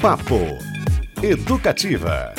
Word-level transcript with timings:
Papo 0.00 0.58
Educativa. 1.22 2.32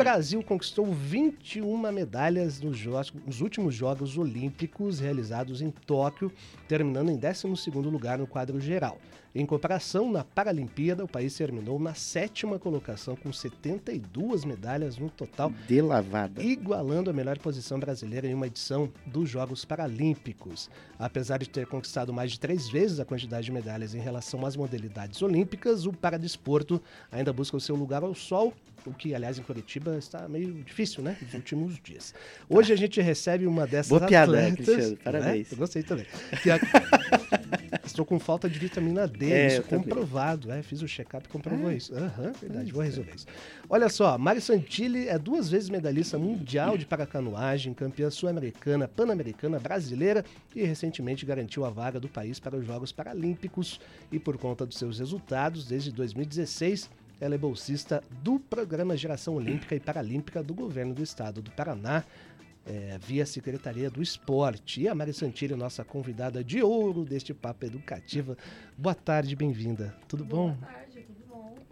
O 0.00 0.02
Brasil 0.02 0.42
conquistou 0.42 0.86
21 0.86 1.76
medalhas 1.92 2.58
nos, 2.58 2.78
jogos, 2.78 3.12
nos, 3.26 3.42
últimos 3.42 3.74
Jogos 3.74 4.16
Olímpicos 4.16 4.98
realizados 4.98 5.60
em 5.60 5.70
Tóquio, 5.70 6.32
terminando 6.66 7.10
em 7.10 7.18
12º 7.18 7.82
lugar 7.82 8.16
no 8.16 8.26
quadro 8.26 8.58
geral. 8.58 8.96
Em 9.34 9.44
comparação, 9.44 10.10
na 10.10 10.24
Paralimpíada, 10.24 11.04
o 11.04 11.08
país 11.08 11.36
terminou 11.36 11.78
na 11.78 11.92
sétima 11.92 12.58
colocação 12.58 13.14
com 13.14 13.30
72 13.30 14.44
medalhas 14.44 14.96
no 14.96 15.10
total. 15.10 15.52
De 15.68 15.82
lavada. 15.82 16.42
Igualando 16.42 17.10
a 17.10 17.12
melhor 17.12 17.38
posição 17.38 17.78
brasileira 17.78 18.26
em 18.26 18.34
uma 18.34 18.46
edição 18.46 18.90
dos 19.06 19.28
Jogos 19.28 19.66
Paralímpicos. 19.66 20.70
Apesar 20.98 21.38
de 21.38 21.48
ter 21.48 21.66
conquistado 21.66 22.12
mais 22.12 22.32
de 22.32 22.40
três 22.40 22.68
vezes 22.68 22.98
a 22.98 23.04
quantidade 23.04 23.44
de 23.44 23.52
medalhas 23.52 23.94
em 23.94 24.00
relação 24.00 24.44
às 24.46 24.56
modalidades 24.56 25.20
olímpicas, 25.20 25.84
o 25.84 25.92
paradesporto 25.92 26.82
ainda 27.12 27.32
busca 27.32 27.56
o 27.56 27.60
seu 27.60 27.76
lugar 27.76 28.02
ao 28.02 28.14
sol 28.14 28.52
o 28.86 28.92
que, 28.92 29.14
aliás, 29.14 29.38
em 29.38 29.42
Curitiba 29.42 29.96
está 29.96 30.28
meio 30.28 30.52
difícil, 30.62 31.02
né? 31.02 31.16
Nos 31.20 31.34
últimos 31.34 31.78
dias. 31.82 32.14
Hoje 32.48 32.72
a 32.72 32.76
gente 32.76 33.00
recebe 33.00 33.46
uma 33.46 33.66
dessas 33.66 33.88
Boa 33.88 34.06
piada, 34.06 34.32
atletas, 34.32 34.64
Cristiano. 34.66 34.90
né? 34.92 34.98
Parabéns. 35.02 35.52
Eu 35.52 35.58
gostei 35.58 35.82
também. 35.82 36.06
A... 36.32 37.80
Estou 37.84 38.04
com 38.04 38.18
falta 38.20 38.48
de 38.48 38.58
vitamina 38.58 39.06
D, 39.08 39.32
É, 39.32 39.46
isso 39.48 39.62
comprovado. 39.64 40.50
É, 40.52 40.62
fiz 40.62 40.80
o 40.82 40.86
check-up 40.86 41.26
e 41.26 41.28
comprovou 41.28 41.68
Ah, 41.68 41.74
isso. 41.74 41.94
Aham, 41.94 42.32
verdade, 42.40 42.70
é. 42.70 42.72
vou 42.72 42.82
resolver 42.82 43.12
isso. 43.14 43.26
Olha 43.68 43.88
só, 43.88 44.16
Mari 44.16 44.40
Santilli 44.40 45.08
é 45.08 45.18
duas 45.18 45.50
vezes 45.50 45.68
medalhista 45.68 46.16
mundial 46.18 46.78
de 46.78 46.86
paracanoagem, 46.86 47.74
campeã 47.74 48.08
sul-americana, 48.10 48.86
pan-americana, 48.86 49.58
brasileira 49.58 50.24
e 50.54 50.62
recentemente 50.62 51.26
garantiu 51.26 51.64
a 51.64 51.70
vaga 51.70 51.98
do 51.98 52.08
país 52.08 52.38
para 52.38 52.56
os 52.56 52.64
Jogos 52.66 52.92
Paralímpicos. 52.92 53.80
E 54.12 54.18
por 54.18 54.38
conta 54.38 54.64
dos 54.64 54.78
seus 54.78 54.98
resultados, 54.98 55.66
desde 55.66 55.90
2016, 55.92 56.88
ela 57.20 57.34
é 57.34 57.38
bolsista 57.38 58.02
do 58.22 58.40
Programa 58.40 58.96
Geração 58.96 59.34
Olímpica 59.34 59.74
e 59.74 59.80
Paralímpica 59.80 60.42
do 60.42 60.54
Governo 60.54 60.94
do 60.94 61.02
Estado 61.02 61.42
do 61.42 61.50
Paraná, 61.50 62.02
é, 62.64 62.98
via 62.98 63.26
Secretaria 63.26 63.90
do 63.90 64.02
Esporte. 64.02 64.80
E 64.80 64.88
a 64.88 64.94
Mari 64.94 65.12
Santilli, 65.12 65.54
nossa 65.54 65.84
convidada 65.84 66.42
de 66.42 66.62
ouro 66.62 67.04
deste 67.04 67.34
Papo 67.34 67.66
Educativa. 67.66 68.36
Boa 68.76 68.94
tarde, 68.94 69.36
bem-vinda. 69.36 69.94
Tudo 70.08 70.24
bom? 70.24 70.52
Boa 70.52 70.72
tarde, 70.72 71.02
tudo 71.02 71.14
bom? 71.14 71.19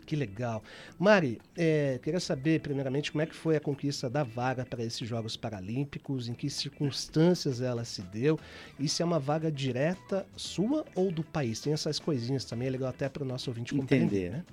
Que 0.08 0.16
legal. 0.16 0.62
Mari, 0.98 1.38
é, 1.54 2.00
queria 2.02 2.18
saber, 2.18 2.60
primeiramente, 2.60 3.12
como 3.12 3.20
é 3.20 3.26
que 3.26 3.34
foi 3.34 3.56
a 3.56 3.60
conquista 3.60 4.08
da 4.08 4.22
vaga 4.24 4.64
para 4.64 4.82
esses 4.82 5.06
Jogos 5.06 5.36
Paralímpicos, 5.36 6.30
em 6.30 6.32
que 6.32 6.48
circunstâncias 6.48 7.60
ela 7.60 7.84
se 7.84 8.00
deu, 8.00 8.40
e 8.80 8.88
se 8.88 9.02
é 9.02 9.04
uma 9.04 9.18
vaga 9.18 9.52
direta 9.52 10.24
sua 10.34 10.86
ou 10.94 11.12
do 11.12 11.22
país. 11.22 11.60
Tem 11.60 11.74
essas 11.74 11.98
coisinhas 11.98 12.46
também, 12.46 12.68
é 12.68 12.70
legal 12.70 12.88
até 12.88 13.06
para 13.06 13.22
o 13.22 13.26
nosso 13.26 13.50
ouvinte 13.50 13.74
compreender, 13.74 14.28
Entender. 14.28 14.30
né? 14.30 14.44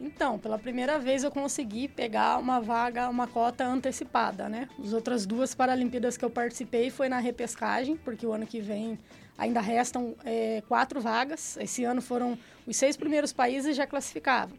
Então, 0.00 0.36
pela 0.36 0.58
primeira 0.58 0.98
vez 0.98 1.22
eu 1.22 1.30
consegui 1.30 1.86
pegar 1.86 2.38
uma 2.38 2.58
vaga, 2.58 3.08
uma 3.08 3.28
cota 3.28 3.64
antecipada, 3.64 4.48
né? 4.48 4.68
As 4.82 4.92
outras 4.92 5.24
duas 5.24 5.54
Paralimpíadas 5.54 6.16
que 6.16 6.24
eu 6.24 6.30
participei 6.30 6.90
foi 6.90 7.08
na 7.08 7.20
repescagem, 7.20 7.96
porque 7.96 8.26
o 8.26 8.32
ano 8.32 8.48
que 8.48 8.60
vem 8.60 8.98
ainda 9.38 9.60
restam 9.60 10.16
é, 10.24 10.60
quatro 10.66 11.00
vagas. 11.00 11.56
Esse 11.56 11.84
ano 11.84 12.02
foram 12.02 12.36
os 12.66 12.76
seis 12.76 12.96
primeiros 12.96 13.32
países 13.32 13.76
já 13.76 13.86
classificavam. 13.86 14.56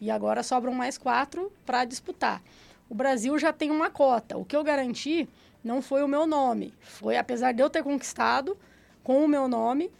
E 0.00 0.10
agora 0.10 0.42
sobram 0.42 0.72
mais 0.72 0.96
quatro 0.96 1.52
para 1.66 1.84
disputar. 1.84 2.42
O 2.88 2.94
Brasil 2.94 3.38
já 3.38 3.52
tem 3.52 3.70
uma 3.70 3.90
cota. 3.90 4.36
O 4.36 4.44
que 4.44 4.56
eu 4.56 4.64
garanti 4.64 5.28
não 5.62 5.82
foi 5.82 6.02
o 6.02 6.08
meu 6.08 6.26
nome. 6.26 6.72
Foi, 6.80 7.16
apesar 7.16 7.52
de 7.52 7.62
eu 7.62 7.68
ter 7.68 7.82
conquistado 7.82 8.56
com 9.02 9.24
o 9.24 9.28
meu 9.28 9.48
nome, 9.48 9.90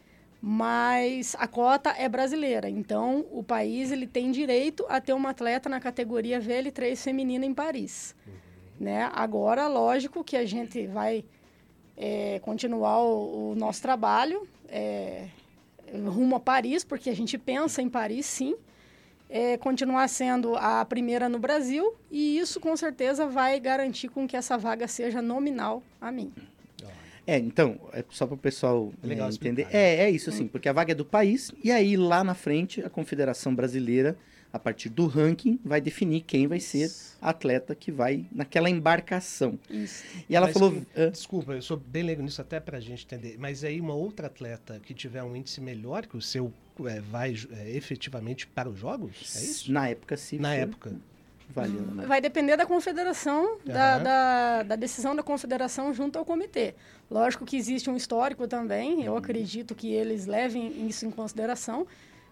mas 0.41 1.35
a 1.39 1.47
cota 1.47 1.91
é 1.91 2.09
brasileira. 2.09 2.69
Então, 2.71 3.27
o 3.31 3.43
país 3.43 3.91
ele 3.91 4.07
tem 4.07 4.31
direito 4.31 4.85
a 4.89 5.01
ter 5.01 5.13
uma 5.13 5.31
atleta 5.31 5.69
na 5.69 5.81
categoria 5.81 6.41
VL3 6.41 6.97
feminina 6.97 7.45
em 7.45 7.53
Paris. 7.53 8.15
Né? 8.79 9.11
Agora, 9.13 9.67
lógico 9.67 10.23
que 10.23 10.37
a 10.37 10.45
gente 10.45 10.87
vai 10.87 11.25
é, 11.97 12.39
continuar 12.41 13.03
o, 13.03 13.51
o 13.51 13.55
nosso 13.57 13.83
trabalho 13.83 14.47
é, 14.69 15.27
rumo 16.07 16.37
a 16.37 16.41
Paris, 16.41 16.85
porque 16.85 17.11
a 17.11 17.17
gente 17.17 17.37
pensa 17.37 17.83
em 17.83 17.89
Paris, 17.89 18.27
sim. 18.27 18.57
É, 19.31 19.59
continuar 19.59 20.09
sendo 20.09 20.57
a 20.57 20.85
primeira 20.85 21.29
no 21.29 21.39
Brasil 21.39 21.95
e 22.11 22.39
isso 22.39 22.59
com 22.59 22.75
certeza 22.77 23.27
vai 23.27 23.61
garantir 23.61 24.09
com 24.09 24.27
que 24.27 24.37
essa 24.37 24.57
vaga 24.57 24.89
seja 24.89 25.21
nominal 25.21 25.83
a 26.01 26.11
mim. 26.11 26.33
É, 27.27 27.37
então, 27.37 27.79
é 27.93 28.03
só 28.09 28.27
para 28.27 28.37
o 28.37 28.39
pessoal 28.39 28.91
É 29.05 29.07
legal 29.07 29.27
é, 29.27 29.31
explicar, 29.31 29.53
entender. 29.53 29.71
né? 29.71 29.79
É, 29.79 30.05
é 30.05 30.11
isso, 30.11 30.31
assim, 30.31 30.47
porque 30.47 30.67
a 30.67 30.73
vaga 30.73 30.93
é 30.93 30.95
do 30.95 31.05
país, 31.05 31.53
e 31.63 31.71
aí 31.71 31.95
lá 31.95 32.25
na 32.25 32.35
frente, 32.35 32.83
a 32.83 32.89
Confederação 32.89 33.55
Brasileira, 33.55 34.17
a 34.59 34.61
partir 34.61 34.89
do 34.89 35.07
ranking, 35.07 35.59
vai 35.65 35.81
definir 35.81 36.21
quem 36.23 36.47
vai 36.47 36.61
ser 36.61 36.91
a 37.23 37.31
atleta 37.31 37.75
que 37.75 37.91
vai 37.91 38.27
naquela 38.31 38.69
embarcação. 38.69 39.59
Isso. 39.71 40.05
E 40.29 40.37
ela 40.37 40.47
Mas 40.47 40.55
falou. 40.55 40.73
que- 40.73 40.87
"Ah, 41.01 41.07
Desculpa, 41.11 41.53
eu 41.53 41.63
sou 41.63 41.77
bem 41.77 42.03
leigo 42.03 42.23
nisso 42.23 42.41
até 42.43 42.61
pra 42.61 42.79
gente 42.81 43.05
entender. 43.05 43.37
Mas 43.39 43.65
aí 43.65 43.81
uma 43.81 43.95
outra 43.95 44.27
atleta 44.27 44.81
que 44.85 44.93
tiver 44.93 45.23
um 45.23 45.35
índice 45.35 45.61
melhor 45.61 46.07
que 46.07 46.17
o 46.17 46.21
seu 46.23 46.53
é, 46.87 47.01
vai 47.01 47.35
é, 47.53 47.71
efetivamente 47.77 48.47
para 48.47 48.69
os 48.69 48.79
jogos? 48.79 49.35
É 49.37 49.43
isso? 49.43 49.73
Na 49.73 49.89
época, 49.89 50.17
se 50.17 50.39
Na 50.39 50.55
época. 50.55 50.91
né? 50.91 50.99
Vai 52.07 52.21
depender 52.21 52.57
da 52.57 52.67
confederação, 52.67 53.59
da, 53.65 53.95
Aham. 53.95 54.03
da, 54.03 54.63
da 54.65 54.77
decisão 54.77 55.17
da 55.17 55.23
confederação 55.23 55.93
junto 55.95 56.19
ao 56.19 56.25
comitê. 56.25 56.75
Lógico 57.11 57.45
que 57.47 57.57
existe 57.57 57.89
um 57.91 57.97
histórico 57.97 58.47
também, 58.47 58.97
Uhum. 58.99 59.05
eu 59.05 59.17
acredito 59.17 59.75
que 59.75 59.91
eles 59.93 60.27
levem 60.27 60.87
isso 60.87 61.05
em 61.07 61.11
consideração, 61.11 61.87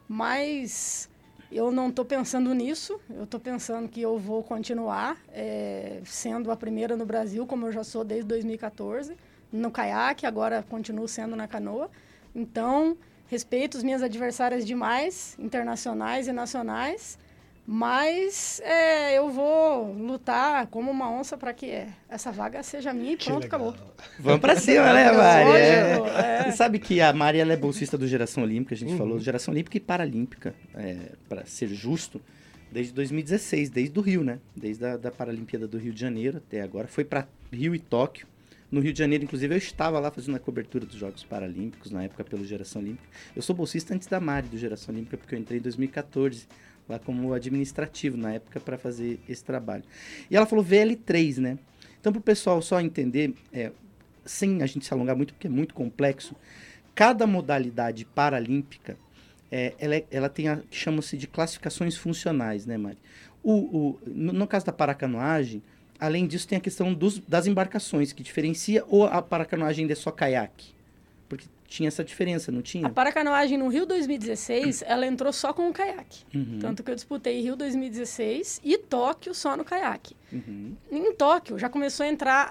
mas 0.08 1.08
eu 1.51 1.71
não 1.71 1.89
estou 1.89 2.05
pensando 2.05 2.53
nisso, 2.55 3.01
eu 3.11 3.25
estou 3.25 3.39
pensando 3.39 3.89
que 3.89 4.01
eu 4.01 4.19
vou 4.19 4.43
continuar 4.43 5.17
eh, 5.33 6.01
sendo 6.05 6.51
a 6.51 6.57
primeira 6.57 6.97
no 6.97 7.07
Brasil, 7.07 7.47
como 7.47 7.67
eu 7.67 7.73
já 7.73 7.84
sou 7.84 8.05
desde 8.05 8.27
2014, 8.27 9.17
no 9.53 9.71
caiaque, 9.71 10.27
agora 10.27 10.65
continuo 10.69 11.06
sendo 11.06 11.37
na 11.37 11.47
canoa. 11.47 11.91
Então, 12.35 12.97
respeito 13.27 13.77
as 13.77 13.83
minhas 13.83 14.03
adversárias 14.03 14.67
demais, 14.67 15.37
internacionais 15.39 16.27
e 16.29 16.33
nacionais, 16.33 17.19
mas 17.66 18.60
é, 18.65 19.19
eu 19.19 19.28
vou 19.28 19.93
lutar 19.93 20.69
como 20.69 20.91
uma 20.91 21.10
onça 21.10 21.37
para 21.37 21.53
que 21.53 21.66
é, 21.66 21.88
essa 22.09 22.31
vaga 22.31 22.62
seja 22.62 22.93
minha 22.94 23.15
e 23.15 23.16
pronto, 23.16 23.44
acabou. 23.47 23.75
Vamos 24.21 24.41
pra 24.41 24.54
cima, 24.60 24.93
né, 24.93 25.10
Mari? 25.10 25.50
É. 25.50 25.99
É. 26.16 26.43
Você 26.44 26.53
sabe 26.53 26.78
que 26.78 27.00
a 27.00 27.12
Mari 27.12 27.38
ela 27.41 27.53
é 27.53 27.56
bolsista 27.56 27.99
do 27.99 28.06
Geração 28.06 28.44
Olímpica, 28.44 28.75
a 28.75 28.78
gente 28.78 28.93
Uhum. 28.93 28.99
falou, 28.99 29.19
Geração 29.19 29.53
Olímpica 29.53 29.76
e 29.76 29.81
Paralímpica, 29.81 30.55
é, 30.75 31.12
para 31.28 31.44
ser 31.44 31.66
justo, 31.69 32.21
desde 32.71 32.93
2016, 32.93 33.69
desde 33.69 33.99
o 33.99 34.03
Rio, 34.03 34.22
né? 34.22 34.38
Desde 34.55 34.84
a 34.84 34.97
da 34.97 35.10
Paralimpíada 35.10 35.66
do 35.66 35.76
Rio 35.76 35.93
de 35.93 36.00
Janeiro 36.00 36.37
até 36.38 36.60
agora. 36.60 36.87
Foi 36.87 37.05
para 37.05 37.26
Rio 37.53 37.75
e 37.75 37.78
Tóquio. 37.81 38.26
No 38.71 38.81
Rio 38.81 38.93
de 38.93 38.99
Janeiro, 38.99 39.22
inclusive, 39.25 39.55
eu 39.55 39.59
estava 39.59 39.99
lá 40.00 40.10
fazendo 40.10 40.37
a 40.37 40.41
cobertura 40.41 40.84
dos 40.84 40.97
Jogos 40.97 41.22
Paralímpicos, 41.22 41.91
na 41.93 42.03
época 42.03 42.25
pelo 42.25 42.44
Geração 42.44 42.82
Olímpica. 42.82 43.09
Eu 43.34 43.41
sou 43.41 43.55
bolsista 43.55 43.94
antes 43.94 44.09
da 44.09 44.19
Mari 44.21 44.49
do 44.49 44.59
Geração 44.59 44.93
Olímpica, 44.94 45.16
porque 45.16 45.34
eu 45.34 45.38
entrei 45.38 45.59
em 45.60 45.62
2014, 45.62 46.47
lá 46.89 46.99
como 46.99 47.33
administrativo, 47.33 48.17
na 48.17 48.35
época, 48.35 48.61
para 48.61 48.79
fazer 48.79 49.19
esse 49.29 49.43
trabalho. 49.45 49.83
E 50.31 50.37
ela 50.37 50.47
falou 50.47 50.65
VL3, 50.65 51.39
né? 51.39 51.59
Então, 52.01 52.13
para 52.13 52.21
o 52.21 52.23
pessoal 52.23 52.63
só 52.63 52.81
entender, 52.81 53.35
é, 53.53 53.73
sem 54.25 54.63
a 54.63 54.67
gente 54.67 54.87
se 54.87 54.93
alongar 54.95 55.17
muito, 55.17 55.35
porque 55.35 55.47
é 55.47 55.51
muito 55.51 55.75
complexo, 55.75 56.37
cada 56.95 57.27
modalidade 57.27 58.05
paralímpica, 58.05 58.97
é, 59.51 59.75
ela, 59.79 59.97
é- 59.97 60.05
ela 60.11 60.29
tem 60.29 60.49
a 60.49 60.57
que 60.57 60.77
chama-se 60.77 61.17
de 61.17 61.27
classificações 61.27 61.97
funcionais, 61.97 62.67
né, 62.67 62.77
Mari? 62.77 62.99
O, 63.43 63.53
o- 63.53 64.01
no, 64.07 64.33
no 64.33 64.47
caso 64.47 64.67
da 64.67 64.73
paracanoagem, 64.73 65.63
além 66.01 66.27
disso, 66.27 66.47
tem 66.49 66.59
a 66.59 66.61
questão 66.61 66.93
dos- 66.93 67.19
das 67.21 67.47
embarcações, 67.47 68.13
que 68.13 68.23
diferencia, 68.23 68.85
ou 68.89 69.05
a 69.05 69.23
paracanoagem 69.23 69.83
ainda 69.85 69.93
é 69.93 69.97
só 69.97 70.11
caiaque? 70.11 70.75
Porque 71.29 71.47
tinha 71.66 71.88
essa 71.88 72.04
diferença, 72.04 72.50
não 72.53 72.62
tinha? 72.62 72.87
A 72.87 72.91
paracanoagem 72.91 73.59
no 73.59 73.69
Rio 73.69 73.84
2016, 73.87 74.82
ela 74.87 75.06
entrou 75.06 75.32
só 75.32 75.53
com 75.53 75.69
o 75.69 75.72
caiaque. 75.72 76.25
Uhum, 76.34 76.58
Tanto 76.61 76.82
que 76.82 76.91
eu 76.91 76.94
disputei 76.94 77.41
Rio 77.41 77.56
2016 77.56 78.61
e 78.64 78.79
Tóquio 78.79 79.35
só 79.35 79.56
no 79.56 79.64
caiaque. 79.64 80.17
uhum, 80.32 80.75
Em 80.91 81.12
Tóquio 81.14 81.58
já 81.58 81.69
começou 81.69 82.05
a 82.05 82.08
entrar 82.08 82.49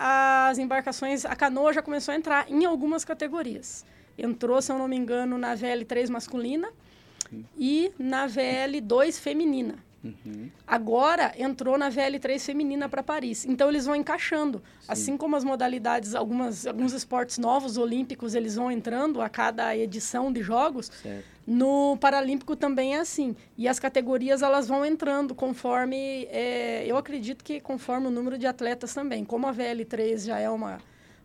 as 0.50 0.58
embarcações, 0.58 1.26
a 1.26 1.36
canoa 1.36 1.72
já 1.74 1.82
começou 1.82 2.12
a 2.14 2.16
entrar 2.18 2.50
em 2.52 2.66
algumas 2.66 3.06
categorias. 3.06 3.86
Entrou, 4.18 4.62
se 4.62 4.72
eu 4.72 4.78
não 4.78 4.88
me 4.88 4.96
engano, 4.96 5.38
na 5.38 5.56
VL3 5.56 6.10
masculina 6.10 6.70
e 7.58 7.92
na 8.00 8.28
VL2 8.28 9.20
feminina. 9.20 9.76
Uhum. 10.06 10.50
Agora 10.68 11.34
entrou 11.38 11.78
na 11.78 11.90
VL3 11.90 12.40
feminina 12.40 12.88
para 12.88 13.02
Paris. 13.02 13.46
Então 13.46 13.70
eles 13.70 13.86
vão 13.86 13.96
encaixando. 13.96 14.62
Assim 14.88 15.18
como 15.18 15.36
as 15.36 15.44
modalidades, 15.44 16.14
algumas, 16.14 16.68
alguns 16.68 16.94
esportes 16.94 17.38
novos 17.38 17.78
olímpicos, 17.78 18.36
eles 18.36 18.56
vão 18.56 18.72
entrando 18.72 19.22
a 19.22 19.30
cada 19.30 19.76
edição 19.76 20.32
de 20.32 20.42
jogos. 20.42 20.92
Certo. 21.02 21.36
No 21.48 21.96
Paralímpico 21.98 22.56
também 22.56 22.96
é 22.96 23.00
assim. 23.00 23.36
E 23.58 23.68
as 23.68 23.80
categorias 23.80 24.42
elas 24.42 24.68
vão 24.68 24.86
entrando 24.86 25.36
conforme. 25.36 26.28
é, 26.32 26.86
eu 26.88 26.98
acredito 26.98 27.44
que 27.44 27.60
conforme 27.60 28.08
o 28.08 28.12
número 28.12 28.38
de 28.38 28.48
atletas 28.48 28.94
também. 28.94 29.24
Como 29.24 29.48
a 29.48 29.54
VL3 29.54 30.26
já 30.26 30.40
é 30.40 30.50
uma, 30.50 30.80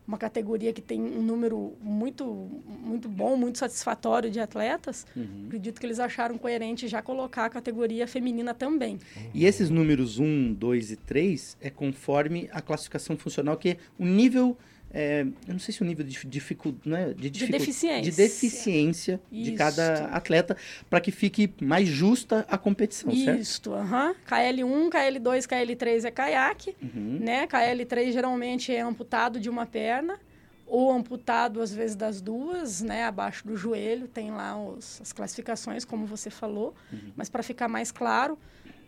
uma 0.07 0.17
categoria 0.17 0.73
que 0.73 0.81
tem 0.81 1.01
um 1.01 1.21
número 1.21 1.73
muito, 1.81 2.25
muito 2.67 3.07
bom, 3.07 3.37
muito 3.37 3.57
satisfatório 3.57 4.29
de 4.29 4.39
atletas, 4.39 5.05
uhum. 5.15 5.45
acredito 5.47 5.79
que 5.79 5.85
eles 5.85 5.99
acharam 5.99 6.37
coerente 6.37 6.87
já 6.87 7.01
colocar 7.01 7.45
a 7.45 7.49
categoria 7.49 8.07
feminina 8.07 8.53
também. 8.53 8.99
E 9.33 9.45
esses 9.45 9.69
números 9.69 10.19
1, 10.19 10.53
2 10.53 10.91
e 10.91 10.95
3 10.95 11.57
é 11.61 11.69
conforme 11.69 12.49
a 12.51 12.61
classificação 12.61 13.15
funcional, 13.17 13.55
que 13.57 13.69
é 13.69 13.77
o 13.97 14.05
nível 14.05 14.57
é, 14.93 15.21
eu 15.21 15.53
não 15.53 15.59
sei 15.59 15.73
se 15.73 15.81
o 15.81 15.85
nível 15.85 16.05
de, 16.05 16.25
dificu, 16.27 16.75
né, 16.85 17.13
de, 17.13 17.29
dificu, 17.29 17.51
de 17.51 17.57
deficiência, 17.57 18.01
de, 18.01 18.17
deficiência 18.17 19.21
de 19.31 19.51
cada 19.53 20.05
atleta 20.07 20.57
para 20.89 20.99
que 20.99 21.11
fique 21.11 21.53
mais 21.61 21.87
justa 21.87 22.45
a 22.49 22.57
competição, 22.57 23.11
Isso, 23.11 23.25
certo? 23.25 23.39
Isso, 23.39 23.71
uhum. 23.71 24.15
KL1, 24.29 24.89
KL2, 24.89 25.47
KL3 25.47 26.05
é 26.05 26.11
caiaque, 26.11 26.75
uhum. 26.81 27.19
né? 27.21 27.47
KL3 27.47 28.11
geralmente 28.11 28.73
é 28.73 28.81
amputado 28.81 29.39
de 29.39 29.49
uma 29.49 29.65
perna 29.65 30.19
ou 30.67 30.91
amputado 30.91 31.61
às 31.61 31.73
vezes 31.73 31.95
das 31.95 32.21
duas, 32.21 32.81
né, 32.81 33.03
abaixo 33.03 33.45
do 33.45 33.57
joelho, 33.57 34.07
tem 34.07 34.31
lá 34.31 34.57
os, 34.57 35.01
as 35.01 35.11
classificações, 35.11 35.83
como 35.83 36.05
você 36.05 36.29
falou, 36.29 36.73
uhum. 36.91 37.11
mas 37.15 37.29
para 37.29 37.43
ficar 37.43 37.67
mais 37.67 37.91
claro, 37.91 38.37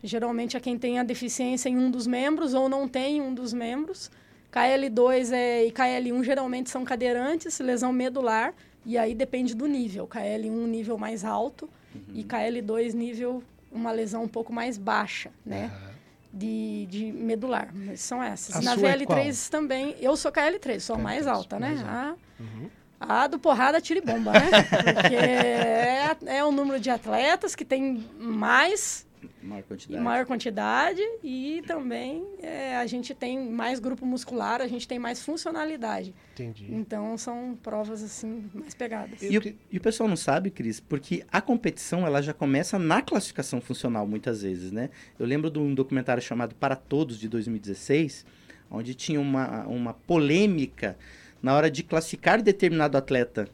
geralmente 0.02 0.56
é 0.56 0.60
quem 0.60 0.78
tem 0.78 0.98
a 0.98 1.02
deficiência 1.02 1.68
em 1.68 1.76
um 1.76 1.90
dos 1.90 2.06
membros 2.06 2.54
ou 2.54 2.70
não 2.70 2.88
tem 2.88 3.20
um 3.20 3.34
dos 3.34 3.52
membros, 3.52 4.10
KL2 4.54 5.32
é, 5.32 5.66
e 5.66 5.72
KL1 5.72 6.22
geralmente 6.22 6.70
são 6.70 6.84
cadeirantes, 6.84 7.58
lesão 7.58 7.92
medular, 7.92 8.54
e 8.86 8.96
aí 8.96 9.12
depende 9.12 9.52
do 9.52 9.66
nível. 9.66 10.06
KL1 10.06 10.66
nível 10.66 10.96
mais 10.96 11.24
alto 11.24 11.68
uhum. 11.92 12.02
e 12.14 12.22
KL2 12.22 12.94
nível 12.94 13.42
uma 13.72 13.90
lesão 13.90 14.22
um 14.22 14.28
pouco 14.28 14.52
mais 14.52 14.78
baixa, 14.78 15.32
né? 15.44 15.72
Uhum. 15.74 15.94
De, 16.32 16.86
de 16.86 17.12
medular. 17.12 17.70
Mas 17.74 18.00
são 18.00 18.22
essas. 18.22 18.56
A 18.56 18.60
Na 18.60 18.76
VL3 18.76 19.46
é 19.46 19.50
também. 19.50 19.96
Eu 20.00 20.16
sou 20.16 20.30
KL3, 20.30 20.80
sou 20.80 20.96
a 20.96 20.98
mais 20.98 21.26
alta, 21.26 21.58
né? 21.58 21.70
Mais 21.70 21.82
a, 21.82 22.14
uhum. 22.38 22.70
a 23.00 23.26
do 23.26 23.38
porrada 23.38 23.80
tira 23.80 23.98
e 24.00 24.02
bomba, 24.02 24.32
né? 24.32 24.50
Porque 24.94 25.14
é, 25.16 26.16
é 26.26 26.44
o 26.44 26.52
número 26.52 26.78
de 26.78 26.90
atletas 26.90 27.54
que 27.54 27.64
tem 27.64 28.04
mais 28.18 29.03
Maior 29.42 29.62
quantidade. 29.62 30.02
maior 30.02 30.26
quantidade 30.26 31.00
e 31.22 31.62
também 31.66 32.26
é, 32.42 32.76
a 32.76 32.86
gente 32.86 33.14
tem 33.14 33.50
mais 33.50 33.78
grupo 33.78 34.04
muscular, 34.04 34.60
a 34.60 34.66
gente 34.66 34.86
tem 34.86 34.98
mais 34.98 35.22
funcionalidade. 35.22 36.14
Entendi. 36.32 36.66
Então 36.70 37.16
são 37.16 37.58
provas 37.62 38.02
assim 38.02 38.50
mais 38.52 38.74
pegadas. 38.74 39.22
E, 39.22 39.38
o, 39.38 39.54
e 39.70 39.78
o 39.78 39.80
pessoal 39.80 40.08
não 40.08 40.16
sabe, 40.16 40.50
Cris, 40.50 40.80
porque 40.80 41.24
a 41.30 41.40
competição 41.40 42.06
ela 42.06 42.22
já 42.22 42.32
começa 42.32 42.78
na 42.78 43.02
classificação 43.02 43.60
funcional 43.60 44.06
muitas 44.06 44.42
vezes, 44.42 44.72
né? 44.72 44.90
Eu 45.18 45.26
lembro 45.26 45.50
de 45.50 45.58
um 45.58 45.74
documentário 45.74 46.22
chamado 46.22 46.54
Para 46.54 46.76
Todos 46.76 47.18
de 47.18 47.28
2016, 47.28 48.24
onde 48.70 48.94
tinha 48.94 49.20
uma, 49.20 49.66
uma 49.66 49.94
polêmica 49.94 50.96
na 51.42 51.54
hora 51.54 51.70
de 51.70 51.82
classificar 51.82 52.42
determinado 52.42 52.96
atleta 52.96 53.48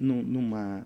numa 0.00 0.84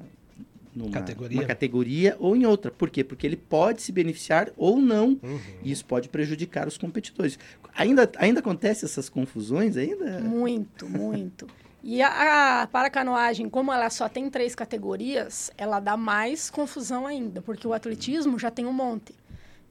numa 0.75 0.91
categoria. 0.91 1.47
categoria 1.47 2.17
ou 2.19 2.37
em 2.37 2.47
outra. 2.47 2.71
Por 2.71 2.91
quê? 2.91 3.03
Porque 3.03 3.27
ele 3.27 3.37
pode 3.37 3.83
se 3.83 3.93
beneficiar 3.93 4.51
ou 4.57 4.81
não. 4.81 5.19
Uhum. 5.23 5.41
E 5.63 5.71
isso 5.71 5.85
pode 5.85 6.09
prejudicar 6.09 6.69
os 6.69 6.79
competidores. 6.79 7.39
Ainda, 7.75 8.11
ainda 8.17 8.41
acontece 8.41 8.85
essas 8.85 9.09
confusões 9.09 9.77
ainda? 9.77 10.21
Muito, 10.21 10.89
muito. 10.89 11.47
E 11.83 12.03
a, 12.03 12.63
a 12.63 12.67
paracanoagem, 12.67 13.49
como 13.49 13.73
ela 13.73 13.89
só 13.89 14.09
tem 14.09 14.29
três 14.29 14.55
categorias, 14.55 15.51
ela 15.57 15.81
dá 15.81 15.97
mais 15.97 16.51
confusão 16.51 17.07
ainda, 17.07 17.41
porque 17.41 17.67
o 17.67 17.73
atletismo 17.73 18.39
já 18.39 18.51
tem 18.51 18.67
um 18.67 18.73
monte. 18.73 19.15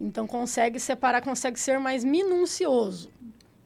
Então 0.02 0.26
consegue 0.26 0.80
separar, 0.80 1.22
consegue 1.22 1.60
ser 1.60 1.80
mais 1.80 2.04
minucioso 2.04 3.12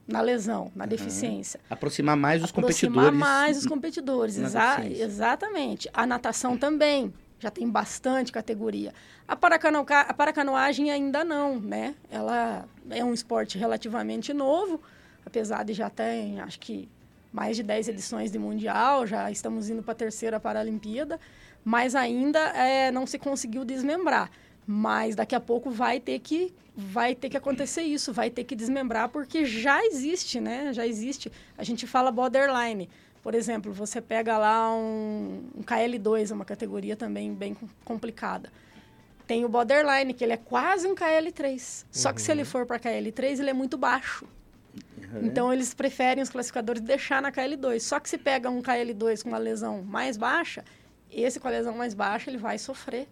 na 0.06 0.20
lesão, 0.20 0.72
na 0.76 0.84
uhum. 0.84 0.90
deficiência. 0.90 1.60
Aproximar 1.70 2.18
mais 2.18 2.44
os 2.44 2.50
Aproximar 2.50 3.06
competidores. 3.06 3.08
Aproximar 3.08 3.40
mais 3.40 3.58
os 3.60 3.66
competidores, 3.66 4.38
exa 4.38 4.86
exatamente. 4.86 5.90
A 5.94 6.06
natação 6.06 6.58
também 6.58 7.14
já 7.44 7.52
tem 7.52 7.70
bastante 7.70 8.32
categoria. 8.32 8.94
A, 9.28 9.36
paracano, 9.36 9.86
a 9.88 10.14
paracanoagem 10.14 10.90
ainda 10.90 11.26
não, 11.26 11.60
né? 11.60 11.94
Ela 12.10 12.66
é 12.90 13.04
um 13.04 13.14
esporte 13.14 13.58
relativamente 13.58 14.34
novo, 14.34 14.82
apesar 15.26 15.64
de 15.64 15.74
já 15.74 15.90
ter, 15.90 16.40
acho 16.40 16.58
que, 16.58 16.88
mais 17.34 17.58
de 17.58 17.64
10 17.64 17.90
edições 17.90 18.32
de 18.32 18.40
Mundial, 18.40 19.06
já 19.06 19.30
estamos 19.30 19.70
indo 19.70 19.84
para 19.84 19.92
a 19.92 19.96
terceira 19.96 20.40
Paralimpíada, 20.40 21.20
mas 21.66 21.96
ainda 21.96 22.40
é, 22.40 22.92
não 22.92 23.06
se 23.06 23.20
conseguiu 23.20 23.66
desmembrar. 23.66 24.32
Mas 24.66 25.14
daqui 25.14 25.36
a 25.36 25.42
pouco 25.42 25.70
vai 25.70 26.00
ter 26.00 26.20
que 26.20 26.54
vai 26.76 27.14
ter 27.14 27.30
que 27.30 27.38
acontecer 27.38 27.84
isso, 27.84 28.12
vai 28.12 28.32
ter 28.32 28.46
que 28.46 28.56
desmembrar 28.56 29.10
porque 29.10 29.46
já 29.46 29.86
existe, 29.86 30.40
né? 30.40 30.74
Já 30.74 30.88
existe. 30.88 31.32
A 31.56 31.64
gente 31.64 31.86
fala 31.86 32.10
borderline. 32.10 32.90
Por 33.24 33.34
exemplo, 33.34 33.72
você 33.72 34.02
pega 34.02 34.38
lá 34.38 34.70
um, 34.76 35.50
um 35.56 35.64
KL2, 35.64 36.30
é 36.30 36.34
uma 36.34 36.44
categoria 36.44 36.96
também 36.98 37.34
bem 37.34 37.56
complicada. 37.86 38.52
Tem 39.26 39.46
o 39.46 39.50
borderline, 39.50 40.14
que 40.14 40.26
ele 40.26 40.34
é 40.34 40.38
quase 40.38 40.86
um 40.86 40.94
KL3. 40.94 41.54
Uhum. 41.54 41.88
Só 41.90 42.12
que 42.12 42.22
se 42.22 42.30
ele 42.30 42.42
uhum. 42.42 42.46
for 42.46 42.66
para 42.66 42.78
KL3, 42.78 43.40
ele 43.40 43.50
é 43.50 43.54
muito 43.54 43.78
baixo. 43.78 44.28
Uhum. 44.76 45.22
Então, 45.24 45.54
eles 45.54 45.74
preferem, 45.74 46.22
os 46.22 46.30
classificadores, 46.30 46.82
deixar 46.82 47.22
na 47.22 47.32
KL2. 47.32 47.80
Só 47.80 47.98
que 47.98 48.10
se 48.10 48.18
pega 48.18 48.50
um 48.50 48.62
KL2 48.62 49.24
com 49.24 49.30
uma 49.30 49.38
lesão 49.38 49.82
mais 49.82 50.18
baixa, 50.18 50.66
esse 51.10 51.40
com 51.40 51.48
a 51.48 51.52
lesão 51.52 51.78
mais 51.78 51.94
baixa, 51.94 52.30
ele 52.30 52.38
vai 52.38 52.58
sofrer 52.58 53.08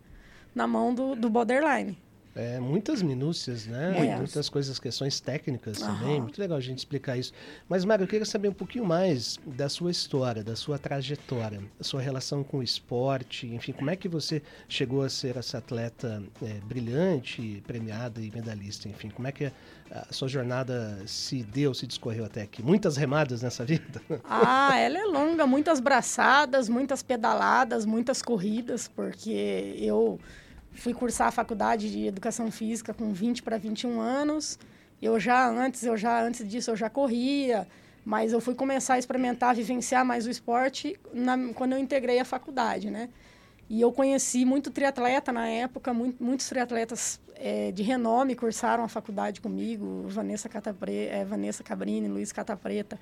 na 0.53 0.67
mão 0.67 0.93
do, 0.93 1.15
do 1.15 1.29
borderline. 1.29 1.97
É, 2.35 2.59
muitas 2.59 3.01
minúcias, 3.01 3.65
né? 3.65 4.07
É. 4.07 4.15
Muitas 4.15 4.47
coisas, 4.47 4.79
questões 4.79 5.19
técnicas 5.19 5.81
uhum. 5.81 5.87
também. 5.87 6.21
Muito 6.21 6.39
legal 6.39 6.57
a 6.57 6.61
gente 6.61 6.77
explicar 6.77 7.17
isso. 7.17 7.33
Mas, 7.67 7.83
Mário, 7.83 8.03
eu 8.03 8.07
queria 8.07 8.25
saber 8.25 8.47
um 8.47 8.53
pouquinho 8.53 8.85
mais 8.85 9.37
da 9.45 9.67
sua 9.67 9.91
história, 9.91 10.43
da 10.43 10.55
sua 10.55 10.77
trajetória, 10.79 11.59
da 11.77 11.83
sua 11.83 12.01
relação 12.01 12.43
com 12.43 12.57
o 12.57 12.63
esporte, 12.63 13.47
enfim, 13.47 13.73
como 13.73 13.89
é 13.89 13.95
que 13.95 14.07
você 14.07 14.41
chegou 14.69 15.03
a 15.03 15.09
ser 15.09 15.35
essa 15.37 15.57
atleta 15.57 16.23
é, 16.41 16.53
brilhante, 16.65 17.61
premiada 17.67 18.21
e 18.21 18.31
medalhista, 18.31 18.87
enfim, 18.87 19.09
como 19.09 19.27
é 19.27 19.31
que 19.31 19.51
a 19.91 20.13
sua 20.13 20.29
jornada 20.29 21.03
se 21.05 21.43
deu, 21.43 21.73
se 21.73 21.85
discorreu 21.85 22.23
até 22.23 22.41
aqui? 22.41 22.63
Muitas 22.63 22.95
remadas 22.95 23.41
nessa 23.41 23.65
vida? 23.65 24.01
Ah, 24.23 24.77
ela 24.77 24.97
é 24.97 25.03
longa, 25.03 25.45
muitas 25.45 25.79
braçadas, 25.79 26.69
muitas 26.69 27.03
pedaladas, 27.03 27.85
muitas 27.85 28.21
corridas, 28.21 28.87
porque 28.87 29.75
eu 29.77 30.19
Fui 30.73 30.93
cursar 30.93 31.27
a 31.27 31.31
faculdade 31.31 31.91
de 31.91 32.07
educação 32.07 32.51
física 32.51 32.93
com 32.93 33.13
20 33.13 33.43
para 33.43 33.57
21 33.57 33.99
anos. 33.99 34.57
Eu 35.01 35.19
já 35.19 35.47
antes, 35.49 35.83
eu 35.83 35.97
já 35.97 36.23
antes 36.23 36.47
disso 36.47 36.71
eu 36.71 36.75
já 36.75 36.89
corria, 36.89 37.67
mas 38.05 38.33
eu 38.33 38.41
fui 38.41 38.55
começar 38.55 38.95
a 38.95 38.99
experimentar, 38.99 39.55
vivenciar 39.55 40.05
mais 40.05 40.25
o 40.25 40.29
esporte 40.29 40.99
na, 41.13 41.37
quando 41.53 41.73
eu 41.73 41.79
integrei 41.79 42.19
a 42.19 42.25
faculdade, 42.25 42.89
né? 42.89 43.09
E 43.69 43.79
eu 43.79 43.91
conheci 43.91 44.43
muito 44.43 44.69
triatleta 44.69 45.31
na 45.31 45.47
época, 45.47 45.93
muito, 45.93 46.21
muitos 46.21 46.47
triatletas 46.49 47.21
é, 47.35 47.71
de 47.71 47.81
renome 47.81 48.35
cursaram 48.35 48.83
a 48.83 48.87
faculdade 48.87 49.39
comigo, 49.39 50.03
Vanessa, 50.07 50.49
Catapre, 50.49 51.07
é, 51.07 51.23
Vanessa 51.23 51.63
Cabrini, 51.63 52.07
Luiz 52.07 52.31
Catapreta, 52.31 52.99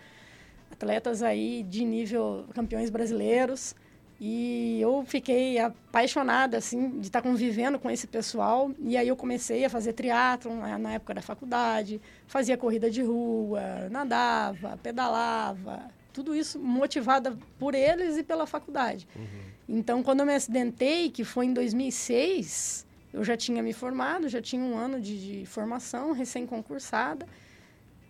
atletas 0.71 1.23
aí 1.23 1.63
de 1.63 1.83
nível 1.83 2.45
campeões 2.53 2.89
brasileiros. 2.89 3.75
E 4.21 4.81
eu 4.81 5.03
fiquei 5.07 5.57
apaixonada, 5.59 6.57
assim, 6.57 6.99
de 6.99 7.07
estar 7.07 7.21
convivendo 7.21 7.79
com 7.79 7.89
esse 7.89 8.05
pessoal. 8.05 8.69
E 8.79 8.97
aí 8.97 9.07
eu 9.07 9.15
comecei 9.15 9.63
a 9.63 9.69
fazer 9.69 9.93
triatlon 9.93 10.55
né, 10.55 10.77
na 10.77 10.93
época 10.93 11.13
da 11.13 11.21
faculdade, 11.21 12.01
fazia 12.27 12.57
corrida 12.57 12.91
de 12.91 13.01
rua, 13.01 13.87
nadava, 13.89 14.77
pedalava, 14.83 15.89
tudo 16.11 16.35
isso 16.35 16.59
motivada 16.59 17.37
por 17.57 17.73
eles 17.73 18.17
e 18.17 18.23
pela 18.23 18.45
faculdade. 18.45 19.07
Uhum. 19.15 19.77
Então, 19.77 20.03
quando 20.03 20.19
eu 20.19 20.25
me 20.25 20.33
acidentei, 20.33 21.09
que 21.09 21.23
foi 21.23 21.45
em 21.45 21.53
2006, 21.53 22.85
eu 23.13 23.23
já 23.23 23.37
tinha 23.37 23.63
me 23.63 23.71
formado, 23.71 24.27
já 24.27 24.41
tinha 24.41 24.61
um 24.61 24.77
ano 24.77 24.99
de, 24.99 25.39
de 25.39 25.45
formação, 25.45 26.11
recém-concursada. 26.11 27.25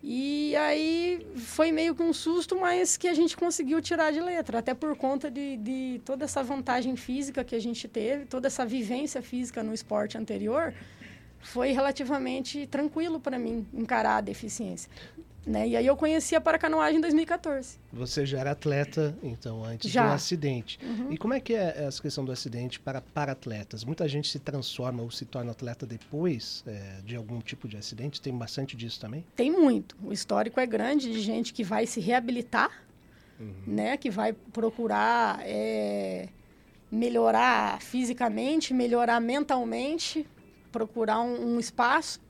E 0.02 0.56
aí 0.56 1.26
foi 1.36 1.70
meio 1.70 1.94
que 1.94 2.02
um 2.02 2.12
susto, 2.12 2.58
mas 2.58 2.96
que 2.96 3.06
a 3.06 3.12
gente 3.12 3.36
conseguiu 3.36 3.82
tirar 3.82 4.10
de 4.10 4.20
letra, 4.20 4.58
até 4.58 4.72
por 4.72 4.96
conta 4.96 5.30
de, 5.30 5.58
de 5.58 6.00
toda 6.04 6.24
essa 6.24 6.42
vantagem 6.42 6.96
física 6.96 7.44
que 7.44 7.54
a 7.54 7.60
gente 7.60 7.86
teve, 7.86 8.24
toda 8.24 8.46
essa 8.46 8.64
vivência 8.64 9.20
física 9.20 9.62
no 9.62 9.74
esporte 9.74 10.16
anterior, 10.16 10.72
foi 11.38 11.72
relativamente 11.72 12.66
tranquilo 12.66 13.20
para 13.20 13.38
mim 13.38 13.66
encarar 13.74 14.16
a 14.16 14.20
deficiência. 14.22 14.90
Né? 15.46 15.68
E 15.68 15.76
aí 15.76 15.86
eu 15.86 15.96
conheci 15.96 16.36
a 16.36 16.40
paracanoagem 16.40 16.98
em 16.98 17.00
2014. 17.00 17.78
Você 17.92 18.26
já 18.26 18.40
era 18.40 18.50
atleta, 18.50 19.16
então, 19.22 19.64
antes 19.64 19.90
já. 19.90 20.06
do 20.06 20.12
acidente. 20.12 20.78
Uhum. 20.82 21.12
E 21.12 21.16
como 21.16 21.32
é 21.32 21.40
que 21.40 21.54
é 21.54 21.84
essa 21.86 22.00
questão 22.00 22.24
do 22.24 22.30
acidente 22.30 22.78
para 22.78 23.00
para-atletas? 23.00 23.82
Muita 23.82 24.06
gente 24.06 24.28
se 24.28 24.38
transforma 24.38 25.02
ou 25.02 25.10
se 25.10 25.24
torna 25.24 25.52
atleta 25.52 25.86
depois 25.86 26.62
é, 26.66 27.00
de 27.04 27.16
algum 27.16 27.40
tipo 27.40 27.66
de 27.66 27.78
acidente? 27.78 28.20
Tem 28.20 28.36
bastante 28.36 28.76
disso 28.76 29.00
também? 29.00 29.24
Tem 29.34 29.50
muito. 29.50 29.96
O 30.04 30.12
histórico 30.12 30.60
é 30.60 30.66
grande 30.66 31.10
de 31.10 31.20
gente 31.20 31.54
que 31.54 31.64
vai 31.64 31.86
se 31.86 32.00
reabilitar, 32.00 32.70
uhum. 33.40 33.54
né? 33.66 33.96
Que 33.96 34.10
vai 34.10 34.34
procurar 34.34 35.40
é, 35.42 36.28
melhorar 36.92 37.80
fisicamente, 37.80 38.74
melhorar 38.74 39.20
mentalmente, 39.20 40.26
procurar 40.70 41.20
um, 41.20 41.54
um 41.54 41.60
espaço 41.60 42.20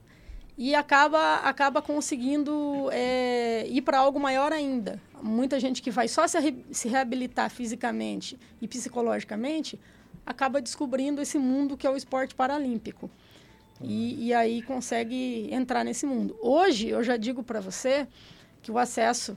e 0.61 0.75
acaba, 0.75 1.37
acaba 1.37 1.81
conseguindo 1.81 2.87
é, 2.91 3.65
ir 3.67 3.81
para 3.81 3.97
algo 3.97 4.19
maior 4.19 4.53
ainda. 4.53 5.01
Muita 5.19 5.59
gente 5.59 5.81
que 5.81 5.89
vai 5.89 6.07
só 6.07 6.27
se, 6.27 6.39
re, 6.39 6.63
se 6.71 6.87
reabilitar 6.87 7.49
fisicamente 7.49 8.37
e 8.61 8.67
psicologicamente 8.67 9.79
acaba 10.23 10.61
descobrindo 10.61 11.19
esse 11.19 11.39
mundo 11.39 11.75
que 11.75 11.87
é 11.87 11.89
o 11.89 11.97
esporte 11.97 12.35
paralímpico. 12.35 13.09
E, 13.81 14.27
e 14.27 14.33
aí 14.35 14.61
consegue 14.61 15.51
entrar 15.51 15.83
nesse 15.83 16.05
mundo. 16.05 16.37
Hoje, 16.39 16.89
eu 16.89 17.03
já 17.03 17.17
digo 17.17 17.41
para 17.41 17.59
você 17.59 18.07
que 18.61 18.71
o 18.71 18.77
acesso 18.77 19.35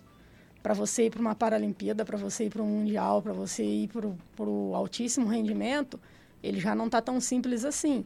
para 0.63 0.75
você 0.75 1.07
ir 1.07 1.11
para 1.11 1.23
uma 1.23 1.35
Paralimpíada, 1.35 2.05
para 2.05 2.19
você 2.19 2.45
ir 2.45 2.51
para 2.51 2.63
um 2.63 2.67
Mundial, 2.67 3.23
para 3.23 3.33
você 3.33 3.65
ir 3.65 3.89
para 3.89 4.47
o 4.47 4.75
altíssimo 4.75 5.27
rendimento, 5.27 5.99
ele 6.43 6.61
já 6.61 6.75
não 6.75 6.85
está 6.85 7.01
tão 7.01 7.19
simples 7.19 7.65
assim 7.65 8.05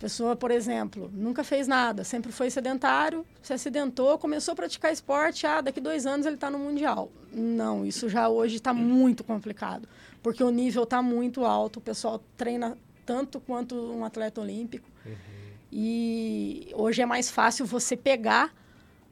pessoa, 0.00 0.34
por 0.34 0.50
exemplo, 0.50 1.10
nunca 1.12 1.44
fez 1.44 1.68
nada, 1.68 2.02
sempre 2.04 2.32
foi 2.32 2.50
sedentário, 2.50 3.24
se 3.42 3.52
acidentou, 3.52 4.16
começou 4.18 4.52
a 4.52 4.56
praticar 4.56 4.90
esporte, 4.90 5.46
ah, 5.46 5.60
daqui 5.60 5.78
dois 5.78 6.06
anos 6.06 6.24
ele 6.24 6.36
está 6.36 6.50
no 6.50 6.58
Mundial. 6.58 7.12
Não, 7.30 7.84
isso 7.84 8.08
já 8.08 8.26
hoje 8.26 8.56
está 8.56 8.72
muito 8.72 9.22
complicado, 9.22 9.86
porque 10.22 10.42
o 10.42 10.50
nível 10.50 10.84
está 10.84 11.02
muito 11.02 11.44
alto, 11.44 11.76
o 11.76 11.82
pessoal 11.82 12.20
treina 12.34 12.78
tanto 13.04 13.38
quanto 13.40 13.74
um 13.74 14.02
atleta 14.02 14.40
olímpico. 14.40 14.88
Uhum. 15.04 15.12
E 15.70 16.72
hoje 16.74 17.02
é 17.02 17.06
mais 17.06 17.30
fácil 17.30 17.66
você 17.66 17.94
pegar 17.94 18.54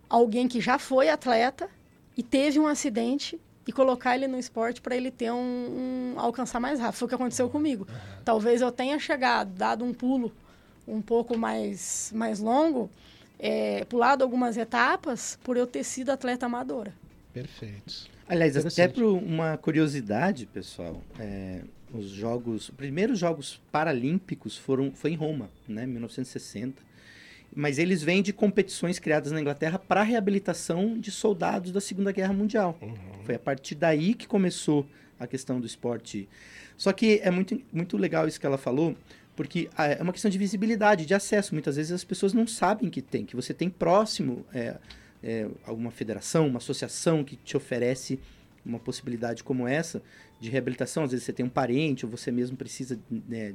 alguém 0.08 0.48
que 0.48 0.58
já 0.58 0.78
foi 0.78 1.10
atleta 1.10 1.68
e 2.16 2.22
teve 2.22 2.58
um 2.58 2.66
acidente 2.66 3.38
e 3.66 3.72
colocar 3.72 4.16
ele 4.16 4.26
no 4.26 4.38
esporte 4.38 4.80
para 4.80 4.96
ele 4.96 5.10
ter 5.10 5.30
um, 5.30 5.36
um, 5.36 6.14
alcançar 6.16 6.58
mais 6.58 6.80
rápido. 6.80 6.96
Foi 6.96 7.06
o 7.06 7.08
que 7.10 7.14
aconteceu 7.14 7.50
comigo. 7.50 7.86
Uhum. 7.86 8.22
Talvez 8.24 8.62
eu 8.62 8.72
tenha 8.72 8.98
chegado, 8.98 9.50
dado 9.50 9.84
um 9.84 9.92
pulo 9.92 10.32
um 10.88 11.00
pouco 11.02 11.36
mais, 11.36 12.12
mais 12.14 12.40
longo, 12.40 12.90
é, 13.38 13.84
pulado 13.84 14.24
algumas 14.24 14.56
etapas 14.56 15.38
por 15.44 15.56
eu 15.56 15.66
ter 15.66 15.84
sido 15.84 16.10
atleta 16.10 16.46
amadora. 16.46 16.92
Perfeito. 17.32 18.08
Aliás, 18.28 18.56
até 18.56 18.88
por 18.88 19.04
uma 19.04 19.56
curiosidade, 19.56 20.46
pessoal, 20.46 21.02
é, 21.18 21.60
os 21.92 22.10
jogos, 22.10 22.68
os 22.68 22.70
primeiros 22.70 23.18
jogos 23.18 23.60
paralímpicos 23.72 24.56
foram 24.56 24.92
foi 24.92 25.12
em 25.12 25.16
Roma, 25.16 25.50
né, 25.66 25.86
1960. 25.86 26.82
Mas 27.54 27.78
eles 27.78 28.02
vêm 28.02 28.22
de 28.22 28.32
competições 28.32 28.98
criadas 28.98 29.32
na 29.32 29.40
Inglaterra 29.40 29.78
para 29.78 30.02
reabilitação 30.02 30.98
de 30.98 31.10
soldados 31.10 31.72
da 31.72 31.80
Segunda 31.80 32.12
Guerra 32.12 32.34
Mundial. 32.34 32.76
Uhum. 32.82 32.94
Foi 33.24 33.34
a 33.36 33.38
partir 33.38 33.74
daí 33.74 34.12
que 34.12 34.28
começou 34.28 34.86
a 35.18 35.26
questão 35.26 35.58
do 35.58 35.66
esporte. 35.66 36.28
Só 36.76 36.92
que 36.92 37.20
é 37.22 37.30
muito, 37.30 37.60
muito 37.72 37.96
legal 37.96 38.28
isso 38.28 38.38
que 38.38 38.46
ela 38.46 38.58
falou, 38.58 38.94
porque 39.38 39.70
ah, 39.76 39.86
é 39.86 40.02
uma 40.02 40.12
questão 40.12 40.28
de 40.28 40.36
visibilidade, 40.36 41.06
de 41.06 41.14
acesso. 41.14 41.54
Muitas 41.54 41.76
vezes 41.76 41.92
as 41.92 42.02
pessoas 42.02 42.32
não 42.32 42.44
sabem 42.44 42.90
que 42.90 43.00
tem, 43.00 43.24
que 43.24 43.36
você 43.36 43.54
tem 43.54 43.70
próximo 43.70 44.44
é, 44.52 44.74
é, 45.22 45.46
alguma 45.64 45.92
federação, 45.92 46.48
uma 46.48 46.58
associação 46.58 47.22
que 47.22 47.36
te 47.36 47.56
oferece 47.56 48.18
uma 48.66 48.80
possibilidade 48.80 49.44
como 49.44 49.68
essa 49.68 50.02
de 50.40 50.50
reabilitação. 50.50 51.04
Às 51.04 51.12
vezes 51.12 51.24
você 51.24 51.32
tem 51.32 51.46
um 51.46 51.48
parente 51.48 52.04
ou 52.04 52.10
você 52.10 52.32
mesmo 52.32 52.56
precisa 52.56 52.98
né, 53.08 53.54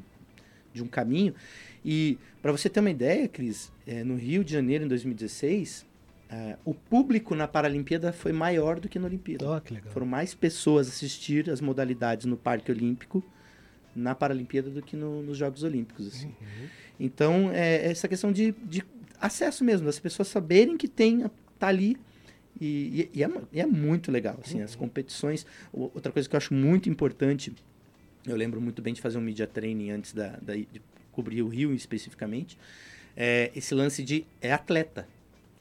de 0.71 0.81
um 0.81 0.87
caminho. 0.87 1.35
E 1.83 2.17
para 2.41 2.53
você 2.53 2.69
ter 2.69 2.79
uma 2.79 2.89
ideia, 2.89 3.27
Cris, 3.27 3.69
é, 3.85 4.05
no 4.05 4.15
Rio 4.15 4.41
de 4.41 4.53
Janeiro, 4.53 4.85
em 4.85 4.87
2016, 4.87 5.85
é, 6.29 6.57
o 6.63 6.73
público 6.73 7.35
na 7.35 7.45
Paralimpíada 7.45 8.13
foi 8.13 8.31
maior 8.31 8.79
do 8.79 8.87
que 8.87 8.97
na 8.97 9.07
Olimpíada. 9.07 9.45
Oh, 9.45 9.91
Foram 9.91 10.07
mais 10.07 10.33
pessoas 10.33 10.87
assistir 10.87 11.49
as 11.49 11.59
modalidades 11.59 12.25
no 12.25 12.37
Parque 12.37 12.71
Olímpico 12.71 13.21
na 13.95 14.15
Paralimpíada 14.15 14.69
do 14.69 14.81
que 14.81 14.95
no, 14.95 15.21
nos 15.23 15.37
Jogos 15.37 15.63
Olímpicos. 15.63 16.07
Assim. 16.07 16.27
Uhum. 16.27 16.67
Então, 16.99 17.51
é 17.51 17.89
essa 17.89 18.07
questão 18.07 18.31
de, 18.31 18.53
de 18.63 18.83
acesso 19.19 19.63
mesmo, 19.63 19.85
das 19.85 19.99
pessoas 19.99 20.27
saberem 20.27 20.77
que 20.77 20.87
tem, 20.87 21.25
tá 21.57 21.67
ali. 21.67 21.97
E, 22.59 23.09
e, 23.13 23.19
e, 23.19 23.23
é, 23.23 23.31
e 23.51 23.61
é, 23.61 23.65
muito 23.65 24.11
legal, 24.11 24.39
assim, 24.43 24.59
uhum. 24.59 24.65
as 24.65 24.75
competições. 24.75 25.45
Outra 25.71 26.11
coisa 26.11 26.29
que 26.29 26.35
eu 26.35 26.37
acho 26.37 26.53
muito 26.53 26.89
importante, 26.89 27.53
eu 28.25 28.35
lembro 28.35 28.61
muito 28.61 28.81
bem 28.81 28.93
de 28.93 29.01
fazer 29.01 29.17
um 29.17 29.21
media 29.21 29.47
training 29.47 29.91
antes 29.91 30.13
da, 30.13 30.37
da 30.41 30.53
de 30.55 30.81
cobrir 31.11 31.41
o 31.41 31.47
Rio 31.47 31.73
especificamente, 31.73 32.57
é 33.15 33.51
esse 33.55 33.73
lance 33.73 34.03
de 34.03 34.25
é 34.41 34.51
atleta. 34.51 35.07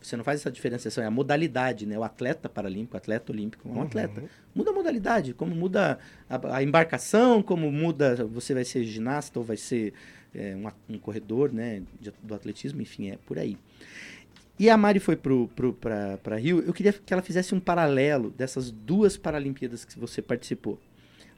Você 0.03 0.17
não 0.17 0.25
faz 0.25 0.41
essa 0.41 0.51
diferenciação, 0.51 1.03
é 1.03 1.07
a 1.07 1.11
modalidade, 1.11 1.87
né? 1.87 1.99
O 1.99 2.05
atleta 2.05 2.49
paralímpico, 2.49 2.95
o 2.95 2.97
atleta 2.97 3.33
olímpico, 3.33 3.69
é 3.69 3.73
um 3.73 3.77
uhum. 3.77 3.83
atleta. 3.83 4.25
Muda 4.55 4.71
a 4.71 4.75
modalidade, 4.75 5.35
como 5.35 5.55
muda 5.55 5.99
a, 6.29 6.57
a, 6.57 6.63
embarcação, 6.63 7.43
como 7.43 7.71
muda, 7.71 8.25
você 8.27 8.55
vai 8.55 8.65
ser 8.65 8.85
ginasta 8.85 9.39
ou 9.39 9.45
vai 9.45 9.57
ser 9.57 9.95
é, 10.35 10.55
um, 10.57 10.95
um, 10.95 10.99
corredor, 10.99 11.53
né? 11.53 11.83
De, 12.01 12.13
do 12.23 12.35
atletismo, 12.35 12.83
enfim, 12.83 13.11
é 13.11 13.19
por 13.27 13.39
aí. 13.39 13.57
E 14.59 14.69
a 14.69 14.77
Mari 14.77 15.01
foi 15.01 15.17
para 15.17 16.37
Rio, 16.37 16.61
eu 16.61 16.73
queria 16.73 16.93
que 16.93 17.13
ela 17.13 17.23
fizesse 17.23 17.55
um 17.55 17.61
paralelo 17.61 18.31
dessas 18.31 18.71
duas 18.71 19.17
Paralimpíadas 19.17 19.85
que 19.85 19.99
você 19.99 20.21
participou. 20.21 20.79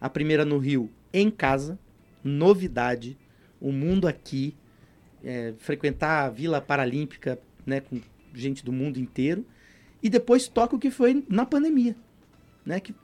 A 0.01 0.11
primeira 0.11 0.45
no 0.45 0.59
Rio, 0.59 0.91
em 1.13 1.31
casa, 1.31 1.79
novidade, 2.23 3.17
o 3.61 3.73
mundo 3.73 4.07
aqui, 4.07 4.55
é, 5.25 5.55
frequentar 5.59 6.25
a 6.25 6.29
Vila 6.29 6.61
Paralímpica, 6.61 7.39
né, 7.65 7.81
com 7.81 8.01
gente 8.35 8.65
do 8.65 8.73
mundo 8.73 8.99
inteiro. 8.99 9.45
E 10.03 10.11
depois 10.11 10.49
toca 10.49 10.77
o 10.77 10.79
que 10.79 10.91
foi 10.91 11.25
na 11.29 11.47
pandemia, 11.47 11.97
né? 12.65 12.79
Que 12.79 12.95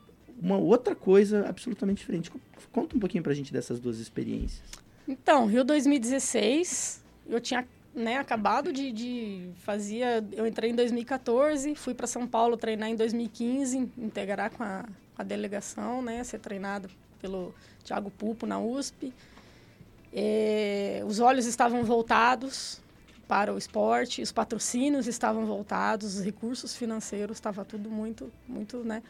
uma 0.40 0.56
outra 0.56 0.94
coisa 0.94 1.49
absolutamente 1.49 1.99
diferente. 1.99 2.30
Conta 2.72 2.96
um 2.96 3.00
pouquinho 3.00 3.22
pra 3.22 3.34
gente 3.34 3.52
dessas 3.52 3.78
duas 3.78 3.99
experiências. 3.99 4.62
Então, 5.06 5.46
Rio 5.46 5.64
2016, 5.64 7.02
eu 7.28 7.40
tinha 7.40 7.66
né, 7.94 8.16
acabado 8.16 8.72
de, 8.72 8.92
de 8.92 9.50
fazia, 9.62 10.25
eu 10.32 10.46
entrei 10.46 10.70
em 10.70 10.75
2014, 10.75 11.75
fui 11.75 11.94
para 11.94 12.06
São 12.06 12.26
Paulo 12.26 12.56
treinar 12.56 12.88
em 12.88 12.96
2015, 12.96 13.90
integrar 13.99 14.50
com 14.50 14.62
a, 14.62 14.84
a 15.18 15.22
delegação, 15.22 16.00
né, 16.00 16.22
ser 16.22 16.38
treinado 16.38 16.88
pelo 17.20 17.54
Thiago 17.84 18.10
Pupo 18.10 18.46
na 18.46 18.60
USP. 18.60 19.12
É, 20.12 21.02
os 21.06 21.20
olhos 21.20 21.46
estavam 21.46 21.84
voltados 21.84 22.79
para 23.30 23.54
o 23.54 23.56
esporte, 23.56 24.20
os 24.20 24.32
patrocínios 24.32 25.06
estavam 25.06 25.46
voltados, 25.46 26.16
os 26.16 26.25
recursos 26.25 26.75
financeiros, 26.75 27.37
estava 27.37 27.64
tudo 27.64 27.88
muito, 27.88 28.28
muito, 28.49 28.78
né? 28.78 29.04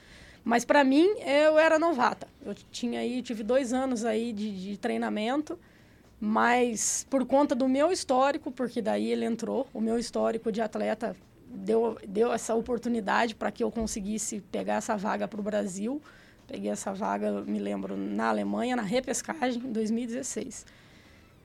Mas 0.45 0.63
para 0.63 0.85
mim, 0.85 1.07
eu 1.21 1.59
era 1.59 1.79
novata. 1.79 2.29
Eu 2.45 2.55
tinha 2.71 3.01
aí, 3.01 3.23
tive 3.23 3.43
dois 3.43 3.73
anos 3.73 4.05
aí 4.05 4.35
de, 4.35 4.73
de 4.73 4.77
treinamento, 4.77 5.59
mas 6.21 7.07
por 7.09 7.25
conta 7.25 7.55
do 7.55 7.67
meu 7.67 7.91
histórico, 7.91 8.53
porque 8.53 8.83
daí 8.83 9.11
ele 9.11 9.25
entrou, 9.25 9.67
o 9.73 9.81
meu 9.81 9.99
histórico 9.99 10.53
de 10.53 10.61
atleta 10.61 11.17
deu, 11.47 11.97
deu 12.07 12.31
essa 12.31 12.55
oportunidade 12.55 13.35
para 13.35 13.51
que 13.51 13.65
eu 13.65 13.71
conseguisse 13.71 14.43
pegar 14.53 14.75
essa 14.75 14.99
vaga 14.99 15.27
para 15.27 15.41
o 15.41 15.43
Brasil. 15.43 15.99
Peguei 16.47 16.71
essa 16.71 16.93
vaga, 16.93 17.41
me 17.41 17.59
lembro, 17.59 17.97
na 17.97 18.29
Alemanha, 18.29 18.77
na 18.77 18.83
repescagem, 18.83 19.63
em 19.63 19.73
2016. 19.73 20.67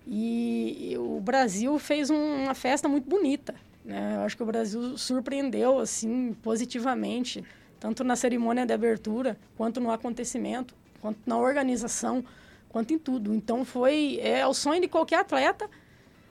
E, 0.07 0.95
o 0.97 1.19
Brasil 1.19 1.77
fez 1.79 2.09
um, 2.09 2.43
uma 2.43 2.53
festa 2.53 2.87
muito 2.87 3.09
bonita. 3.09 3.55
Né? 3.83 4.15
Eu 4.15 4.21
acho 4.21 4.37
que 4.37 4.43
o 4.43 4.45
Brasil 4.45 4.97
surpreendeu 4.97 5.79
assim 5.79 6.35
positivamente, 6.41 7.43
tanto 7.79 8.03
na 8.03 8.15
cerimônia 8.15 8.65
de 8.65 8.73
abertura, 8.73 9.37
quanto 9.55 9.79
no 9.79 9.91
acontecimento, 9.91 10.75
quanto 11.01 11.19
na 11.25 11.37
organização, 11.37 12.23
quanto 12.69 12.93
em 12.93 12.99
tudo. 12.99 13.33
Então 13.33 13.65
foi 13.65 14.19
é 14.21 14.45
o 14.45 14.53
sonho 14.53 14.81
de 14.81 14.87
qualquer 14.87 15.19
atleta. 15.19 15.69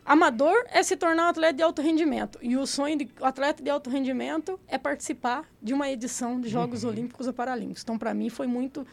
Amador 0.04 0.54
é 0.69 0.83
se 0.83 0.97
tornar 0.97 1.25
um 1.25 1.28
atleta 1.28 1.54
de 1.54 1.62
alto 1.62 1.81
rendimento. 1.81 2.38
E 2.43 2.57
o 2.57 2.66
sonho 2.66 2.99
de 2.99 3.09
atleta 3.23 3.62
de 3.62 3.71
alto 3.71 3.88
rendimento 3.88 4.61
é 4.69 4.76
participar 4.76 5.49
de 5.62 5.73
uma 5.73 5.90
edição 5.90 6.38
de 6.38 6.49
Jogos 6.49 6.85
uhum. 6.85 6.90
Olímpicos 6.90 7.26
ou 7.26 7.33
Paralímpicos. 7.33 7.83
Então, 7.83 7.99
para 7.99 8.12
mim, 8.12 8.28
foi 8.28 8.47
muito 8.47 8.87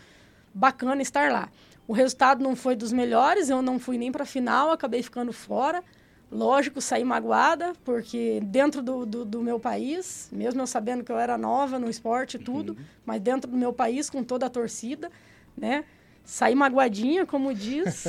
bacana 0.54 1.02
estar 1.02 1.30
lá. 1.30 1.50
O 1.92 1.94
resultado 1.94 2.42
não 2.42 2.56
foi 2.56 2.74
dos 2.74 2.94
melhores, 2.94 3.50
eu 3.50 3.62
não 3.62 3.78
fui 3.78 3.98
nem 3.98 4.14
para 4.14 4.24
a 4.24 4.26
final, 4.26 4.72
acabei 4.72 5.04
ficando 5.04 5.34
fora. 5.34 5.84
Lógico, 6.32 6.80
saí 6.80 7.04
magoada, 7.04 7.74
porque 7.84 8.40
dentro 8.46 8.82
do, 8.82 9.06
do, 9.06 9.26
do, 9.26 9.42
meu 9.42 9.60
país, 9.60 10.30
mesmo 10.32 10.62
eu 10.62 10.68
sabendo 10.68 11.04
que 11.04 11.12
eu 11.12 11.20
era 11.20 11.38
nova 11.38 11.78
no 11.78 11.90
esporte 11.90 12.38
e 12.38 12.40
tudo, 12.40 12.72
uhum. 12.72 12.86
mas 13.06 13.20
dentro 13.20 13.52
do 13.52 13.58
meu 13.58 13.74
país, 13.74 14.10
com 14.10 14.24
toda 14.24 14.46
a 14.46 14.50
torcida, 14.50 15.12
né? 15.58 15.84
Saí 16.24 16.56
magoadinha, 16.56 17.26
como 17.26 17.54
diz. 17.54 18.06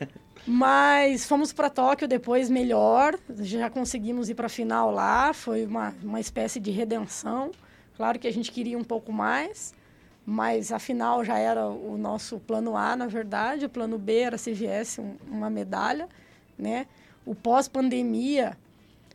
mas 0.48 1.26
fomos 1.26 1.52
para 1.52 1.68
Tóquio 1.68 2.08
depois 2.08 2.48
melhor, 2.48 3.18
já 3.40 3.68
conseguimos 3.68 4.30
ir 4.30 4.34
para 4.34 4.46
a 4.46 4.48
final 4.48 4.90
lá, 4.90 5.34
foi 5.34 5.66
uma, 5.66 5.94
uma 6.02 6.20
espécie 6.20 6.58
de 6.58 6.70
redenção. 6.70 7.50
Claro 7.98 8.18
que 8.18 8.26
a 8.26 8.32
gente 8.32 8.50
queria 8.50 8.78
um 8.78 8.84
pouco 8.84 9.12
mais, 9.12 9.74
mas 10.26 10.72
afinal 10.72 11.24
já 11.24 11.38
era 11.38 11.68
o 11.68 11.96
nosso 11.96 12.40
plano 12.40 12.76
A, 12.76 12.96
na 12.96 13.06
verdade. 13.06 13.66
O 13.66 13.70
plano 13.70 13.96
B 13.96 14.18
era 14.18 14.36
se 14.36 14.52
viesse 14.52 15.00
um, 15.00 15.14
uma 15.30 15.48
medalha, 15.48 16.08
né? 16.58 16.88
O 17.24 17.32
pós-pandemia 17.32 18.58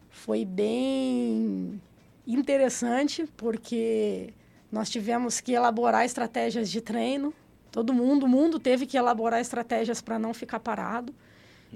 foi 0.10 0.46
bem 0.46 1.82
interessante 2.26 3.30
porque 3.36 4.34
nós 4.72 4.90
tivemos 4.90 5.42
que 5.42 5.52
elaborar 5.52 6.06
estratégias 6.06 6.72
de 6.72 6.80
treino. 6.80 7.34
Todo 7.72 7.94
mundo, 7.94 8.26
o 8.26 8.30
mundo 8.30 8.58
teve 8.58 8.86
que 8.86 8.98
elaborar 8.98 9.42
estratégias 9.42 10.02
para 10.02 10.18
não 10.18 10.34
ficar 10.34 10.62
parado. 10.62 11.14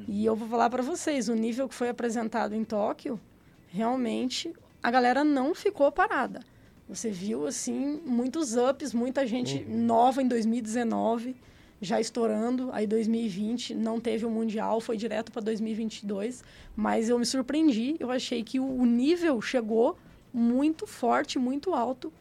E 0.07 0.25
eu 0.25 0.35
vou 0.35 0.47
falar 0.47 0.69
para 0.69 0.83
vocês, 0.83 1.27
o 1.29 1.35
nível 1.35 1.67
que 1.67 1.75
foi 1.75 1.89
apresentado 1.89 2.53
em 2.53 2.63
Tóquio 2.63 3.19
realmente 3.67 4.53
a 4.81 4.91
galera 4.91 5.23
não 5.23 5.55
ficou 5.55 5.91
parada. 5.91 6.41
Você 6.87 7.09
viu, 7.09 7.47
assim, 7.47 7.99
muitos 8.05 8.55
ups, 8.55 8.93
muita 8.93 9.25
gente 9.25 9.57
Uhum. 9.57 9.85
nova 9.85 10.21
em 10.21 10.27
2019, 10.27 11.35
já 11.81 11.99
estourando. 11.99 12.69
Aí 12.71 12.85
2020 12.85 13.73
não 13.73 13.99
teve 13.99 14.25
o 14.25 14.29
Mundial, 14.29 14.79
foi 14.79 14.95
direto 14.95 15.31
para 15.31 15.41
2022. 15.41 16.43
Mas 16.75 17.09
eu 17.09 17.17
me 17.17 17.25
surpreendi, 17.25 17.95
eu 17.99 18.11
achei 18.11 18.43
que 18.43 18.59
o, 18.59 18.85
nível 18.85 19.41
chegou 19.41 19.97
muito 20.31 20.85
forte, 20.85 21.39
muito 21.39 21.73
alto 21.73 22.13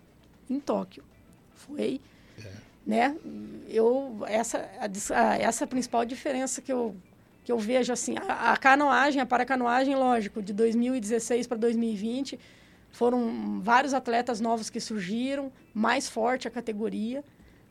em 0.48 0.58
Tóquio. 0.58 1.04
Foi, 1.54 2.00
né? 2.86 3.16
Eu, 3.68 4.18
essa, 4.26 4.58
a, 4.78 5.36
essa 5.36 5.64
é 5.64 5.66
a 5.66 5.68
principal 5.68 6.06
diferença 6.06 6.62
que 6.62 6.72
eu, 6.72 6.96
que 7.44 7.52
eu 7.52 7.58
vejo, 7.58 7.92
assim. 7.92 8.14
A, 8.26 8.52
a 8.52 8.56
canoagem, 8.56 9.20
a 9.20 9.26
paracanoagem, 9.26 9.94
lógico, 9.94 10.40
de 10.42 10.54
2016 10.54 11.46
para 11.46 11.58
2020 11.58 12.38
foram 12.94 13.60
vários 13.60 13.92
atletas 13.92 14.40
novos 14.40 14.70
que 14.70 14.80
surgiram, 14.80 15.52
mais 15.74 16.08
forte 16.08 16.46
a 16.48 16.50
categoria, 16.50 17.22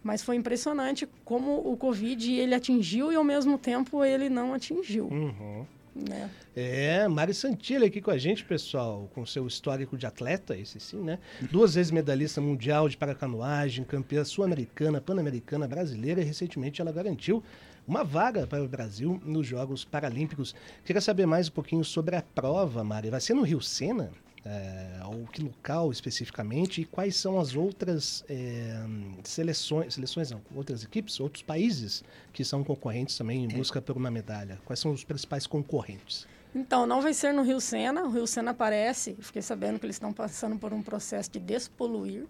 mas 0.03 0.21
foi 0.21 0.35
impressionante 0.35 1.07
como 1.23 1.55
o 1.65 1.77
Covid 1.77 2.31
ele 2.33 2.53
atingiu 2.53 3.11
e 3.11 3.15
ao 3.15 3.23
mesmo 3.23 3.57
tempo 3.57 4.03
ele 4.03 4.29
não 4.29 4.53
atingiu, 4.53 5.05
Uhum. 5.07 5.65
né? 5.95 6.29
É, 6.55 7.07
Mari 7.07 7.33
Santilli 7.33 7.85
aqui 7.85 8.01
com 8.01 8.11
a 8.11 8.17
gente, 8.17 8.43
pessoal, 8.43 9.09
com 9.15 9.25
seu 9.25 9.47
histórico 9.47 9.97
de 9.97 10.05
atleta, 10.05 10.57
esse 10.57 10.77
sim, 10.79 11.01
né? 11.01 11.17
Duas 11.49 11.75
vezes 11.75 11.89
medalhista 11.91 12.41
mundial 12.41 12.89
de 12.89 12.97
paracanoagem, 12.97 13.85
campeã 13.85 14.25
sul-americana, 14.25 14.99
pan-americana, 14.99 15.67
brasileira 15.67 16.19
e 16.21 16.25
recentemente 16.25 16.81
ela 16.81 16.91
garantiu 16.91 17.41
uma 17.87 18.03
vaga 18.03 18.45
para 18.45 18.63
o 18.63 18.67
Brasil 18.67 19.21
nos 19.25 19.47
Jogos 19.47 19.85
Paralímpicos. 19.85 20.53
Queria 20.83 21.01
saber 21.01 21.25
mais 21.25 21.47
um 21.47 21.51
pouquinho 21.51 21.83
sobre 21.83 22.15
a 22.15 22.21
prova, 22.21 22.83
Mari. 22.83 23.09
Vai 23.09 23.21
ser 23.21 23.33
no 23.33 23.41
Rio 23.43 23.61
Sena? 23.61 24.11
É, 24.45 24.99
ou 25.05 25.25
que 25.27 25.41
local 25.41 25.89
especificamente? 25.91 26.81
E 26.81 26.85
quais 26.85 27.15
são 27.15 27.39
as 27.39 27.55
outras 27.55 28.25
é, 28.27 28.75
seleções, 29.23 29.93
seleções 29.93 30.31
não, 30.31 30.41
outras 30.53 30.83
equipes, 30.83 31.19
outros 31.19 31.43
países 31.43 32.03
que 32.33 32.43
são 32.43 32.61
concorrentes 32.63 33.17
também 33.17 33.45
em 33.45 33.47
busca 33.47 33.81
por 33.81 33.95
uma 33.95 34.11
medalha? 34.11 34.59
Quais 34.65 34.79
são 34.79 34.91
os 34.91 35.03
principais 35.03 35.47
concorrentes? 35.47 36.27
Então, 36.53 36.85
não 36.85 37.01
vai 37.01 37.13
ser 37.13 37.33
no 37.33 37.41
Rio 37.41 37.59
Sena. 37.59 38.03
O 38.03 38.11
Rio 38.11 38.27
Sena 38.27 38.51
aparece, 38.51 39.15
fiquei 39.19 39.41
sabendo 39.41 39.79
que 39.79 39.85
eles 39.85 39.95
estão 39.95 40.13
passando 40.13 40.57
por 40.57 40.73
um 40.73 40.83
processo 40.83 41.31
de 41.31 41.39
despoluir 41.39 42.25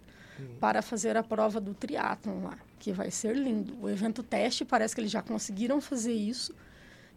para 0.59 0.81
fazer 0.81 1.17
a 1.17 1.23
prova 1.23 1.59
do 1.59 1.73
triatlon 1.73 2.43
lá, 2.43 2.57
que 2.79 2.91
vai 2.91 3.11
ser 3.11 3.35
lindo. 3.35 3.77
O 3.81 3.89
evento 3.89 4.23
teste, 4.23 4.65
parece 4.65 4.95
que 4.95 5.01
eles 5.01 5.11
já 5.11 5.21
conseguiram 5.21 5.79
fazer 5.81 6.13
isso. 6.13 6.55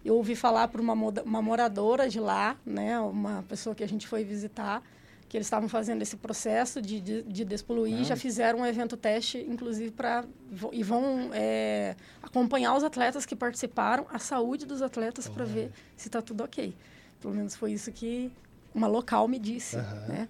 Eu 0.06 0.14
ouvi 0.14 0.36
falar 0.36 0.68
por 0.68 0.80
uma, 0.80 0.92
uma 0.92 1.42
moradora 1.42 2.08
de 2.08 2.20
lá, 2.20 2.56
né, 2.64 2.96
uma 3.00 3.42
pessoa 3.48 3.74
que 3.74 3.82
a 3.82 3.88
gente 3.88 4.06
foi 4.06 4.22
visitar, 4.22 4.80
que 5.28 5.36
eles 5.36 5.48
estavam 5.48 5.68
fazendo 5.68 6.00
esse 6.00 6.16
processo 6.16 6.80
de, 6.80 7.00
de, 7.00 7.22
de 7.22 7.44
despoluir, 7.44 8.04
já 8.04 8.14
fizeram 8.14 8.60
um 8.60 8.66
evento 8.66 8.96
teste, 8.96 9.44
inclusive, 9.48 9.90
para 9.90 10.24
e 10.70 10.84
vão 10.84 11.30
é, 11.32 11.96
acompanhar 12.22 12.76
os 12.76 12.84
atletas 12.84 13.26
que 13.26 13.34
participaram, 13.34 14.06
a 14.08 14.20
saúde 14.20 14.64
dos 14.64 14.80
atletas 14.80 15.28
para 15.28 15.44
ver 15.44 15.72
se 15.96 16.06
está 16.06 16.22
tudo 16.22 16.44
ok. 16.44 16.72
Pelo 17.20 17.34
menos 17.34 17.56
foi 17.56 17.72
isso 17.72 17.90
que 17.90 18.30
uma 18.72 18.86
local 18.86 19.26
me 19.26 19.40
disse, 19.40 19.76
Aham. 19.76 20.06
né? 20.06 20.28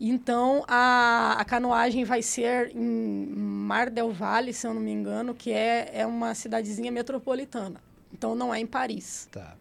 Então, 0.00 0.64
a, 0.66 1.36
a 1.38 1.44
canoagem 1.44 2.04
vai 2.04 2.22
ser 2.22 2.74
em 2.74 3.26
Mar 3.34 3.88
del 3.88 4.12
Valle, 4.12 4.52
se 4.52 4.66
eu 4.66 4.74
não 4.74 4.80
me 4.80 4.90
engano, 4.90 5.32
que 5.32 5.52
é, 5.52 5.90
é 5.94 6.04
uma 6.04 6.34
cidadezinha 6.34 6.90
metropolitana. 6.90 7.85
Então, 8.12 8.34
não 8.34 8.54
é 8.54 8.60
em 8.60 8.66
Paris. 8.66 9.28
Tá. 9.30 9.56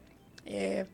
É, 0.45 0.85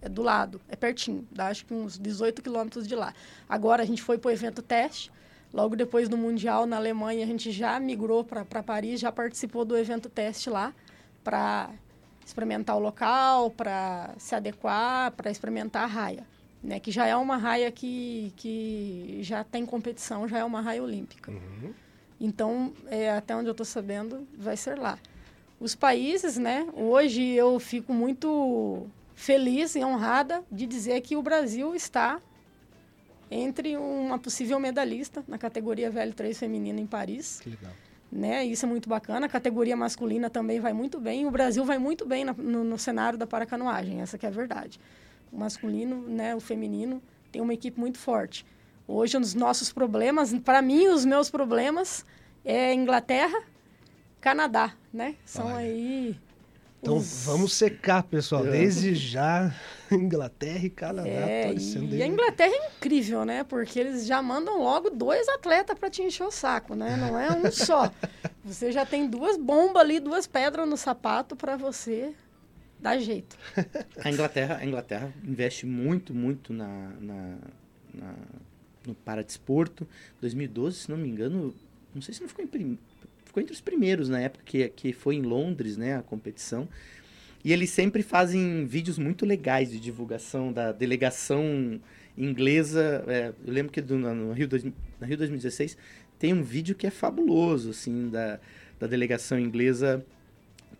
é 0.00 0.08
do 0.08 0.22
lado, 0.22 0.60
é 0.68 0.76
pertinho, 0.76 1.26
dá 1.30 1.48
acho 1.48 1.66
que 1.66 1.74
uns 1.74 1.98
18 1.98 2.40
quilômetros 2.42 2.86
de 2.86 2.94
lá. 2.94 3.12
Agora, 3.48 3.82
a 3.82 3.86
gente 3.86 4.02
foi 4.02 4.18
para 4.18 4.28
o 4.28 4.32
evento 4.32 4.62
teste. 4.62 5.10
Logo 5.52 5.74
depois 5.74 6.08
do 6.08 6.16
Mundial 6.16 6.66
na 6.66 6.76
Alemanha, 6.76 7.24
a 7.24 7.26
gente 7.26 7.50
já 7.50 7.78
migrou 7.80 8.24
para 8.24 8.62
Paris, 8.62 9.00
já 9.00 9.10
participou 9.10 9.64
do 9.64 9.76
evento 9.76 10.08
teste 10.08 10.50
lá, 10.50 10.74
para 11.24 11.70
experimentar 12.24 12.76
o 12.76 12.80
local, 12.80 13.50
para 13.50 14.14
se 14.18 14.34
adequar, 14.34 15.12
para 15.12 15.30
experimentar 15.30 15.84
a 15.84 15.86
raia. 15.86 16.26
Né, 16.62 16.80
que 16.80 16.90
já 16.90 17.06
é 17.06 17.14
uma 17.14 17.36
raia 17.36 17.70
que, 17.70 18.32
que 18.34 19.18
já 19.22 19.44
tem 19.44 19.64
competição, 19.64 20.26
já 20.26 20.38
é 20.38 20.44
uma 20.44 20.60
raia 20.60 20.82
olímpica. 20.82 21.30
Uhum. 21.30 21.72
Então, 22.20 22.72
é, 22.86 23.10
até 23.10 23.36
onde 23.36 23.46
eu 23.46 23.52
estou 23.52 23.64
sabendo, 23.64 24.26
vai 24.36 24.56
ser 24.56 24.76
lá. 24.76 24.98
Os 25.58 25.74
países, 25.74 26.36
né? 26.36 26.66
Hoje 26.74 27.22
eu 27.22 27.58
fico 27.58 27.92
muito 27.92 28.86
feliz 29.14 29.74
e 29.74 29.82
honrada 29.84 30.44
de 30.52 30.66
dizer 30.66 31.00
que 31.00 31.16
o 31.16 31.22
Brasil 31.22 31.74
está 31.74 32.20
entre 33.30 33.76
uma 33.76 34.18
possível 34.18 34.60
medalhista 34.60 35.24
na 35.26 35.38
categoria 35.38 35.90
VL3 35.90 36.34
feminina 36.34 36.78
em 36.80 36.86
Paris. 36.86 37.40
Que 37.40 37.50
legal. 37.50 37.72
Né? 38.12 38.44
Isso 38.44 38.64
é 38.66 38.68
muito 38.68 38.88
bacana. 38.88 39.26
A 39.26 39.28
categoria 39.28 39.76
masculina 39.76 40.30
também 40.30 40.60
vai 40.60 40.72
muito 40.72 41.00
bem. 41.00 41.26
O 41.26 41.30
Brasil 41.30 41.64
vai 41.64 41.78
muito 41.78 42.06
bem 42.06 42.24
na- 42.24 42.34
no, 42.34 42.62
no 42.62 42.78
cenário 42.78 43.18
da 43.18 43.26
paracanoagem, 43.26 44.00
essa 44.00 44.16
que 44.16 44.24
é 44.26 44.28
a 44.28 44.32
verdade. 44.32 44.78
O 45.32 45.38
masculino, 45.38 46.02
né, 46.06 46.34
o 46.36 46.40
feminino, 46.40 47.02
tem 47.32 47.42
uma 47.42 47.52
equipe 47.52 47.80
muito 47.80 47.98
forte. 47.98 48.46
Hoje, 48.86 49.16
os 49.16 49.34
nossos 49.34 49.72
problemas, 49.72 50.32
para 50.38 50.62
mim, 50.62 50.86
os 50.86 51.04
meus 51.04 51.28
problemas 51.28 52.04
é 52.44 52.72
Inglaterra, 52.72 53.36
Canadá, 54.30 54.74
né? 54.92 55.14
São 55.24 55.46
Olha. 55.46 55.58
aí. 55.58 56.18
Então 56.82 56.96
os- 56.96 57.24
vamos 57.24 57.52
secar, 57.52 58.02
pessoal. 58.02 58.42
Desde 58.42 58.92
já, 58.92 59.54
Inglaterra 59.90 60.66
e 60.66 60.70
Canadá 60.70 61.08
É, 61.08 61.52
torcendo 61.52 61.94
e 61.94 62.02
a 62.02 62.04
aí. 62.04 62.10
Inglaterra 62.10 62.52
é 62.52 62.70
incrível, 62.76 63.24
né? 63.24 63.44
Porque 63.44 63.78
eles 63.78 64.04
já 64.04 64.20
mandam 64.20 64.58
logo 64.60 64.90
dois 64.90 65.28
atletas 65.28 65.78
para 65.78 65.88
te 65.88 66.02
encher 66.02 66.24
o 66.24 66.30
saco, 66.32 66.74
né? 66.74 66.96
Não 66.96 67.16
é 67.16 67.30
um 67.30 67.50
só. 67.52 67.88
Você 68.44 68.72
já 68.72 68.84
tem 68.84 69.08
duas 69.08 69.36
bombas 69.36 69.80
ali, 69.82 70.00
duas 70.00 70.26
pedras 70.26 70.68
no 70.68 70.76
sapato 70.76 71.36
para 71.36 71.56
você 71.56 72.12
dar 72.80 72.98
jeito. 72.98 73.36
A 74.04 74.10
Inglaterra, 74.10 74.56
a 74.60 74.66
Inglaterra 74.66 75.12
investe 75.24 75.66
muito, 75.66 76.12
muito 76.12 76.52
na, 76.52 76.66
na, 77.00 77.36
na- 77.94 78.14
no 78.86 78.94
paradesporto. 78.96 79.86
2012, 80.20 80.78
se 80.80 80.90
não 80.90 80.98
me 80.98 81.08
engano, 81.08 81.54
não 81.94 82.02
sei 82.02 82.12
se 82.12 82.20
não 82.20 82.28
ficou 82.28 82.44
em 82.44 82.48
prim- 82.48 82.78
ficou 83.36 83.42
entre 83.42 83.52
os 83.52 83.60
primeiros 83.60 84.08
na 84.08 84.20
época 84.20 84.42
que, 84.44 84.68
que 84.70 84.92
foi 84.92 85.16
em 85.16 85.22
Londres, 85.22 85.76
né, 85.76 85.96
a 85.96 86.02
competição. 86.02 86.66
E 87.44 87.52
eles 87.52 87.70
sempre 87.70 88.02
fazem 88.02 88.64
vídeos 88.66 88.98
muito 88.98 89.26
legais 89.26 89.70
de 89.70 89.78
divulgação 89.78 90.52
da 90.52 90.72
delegação 90.72 91.78
inglesa. 92.16 93.04
É, 93.06 93.32
eu 93.46 93.52
lembro 93.52 93.70
que 93.70 93.80
do, 93.80 93.98
no, 93.98 94.32
Rio 94.32 94.48
dois, 94.48 94.64
na 94.98 95.06
Rio 95.06 95.18
2016 95.18 95.76
tem 96.18 96.32
um 96.32 96.42
vídeo 96.42 96.74
que 96.74 96.86
é 96.86 96.90
fabuloso, 96.90 97.70
assim, 97.70 98.08
da, 98.08 98.40
da 98.80 98.86
delegação 98.86 99.38
inglesa 99.38 100.04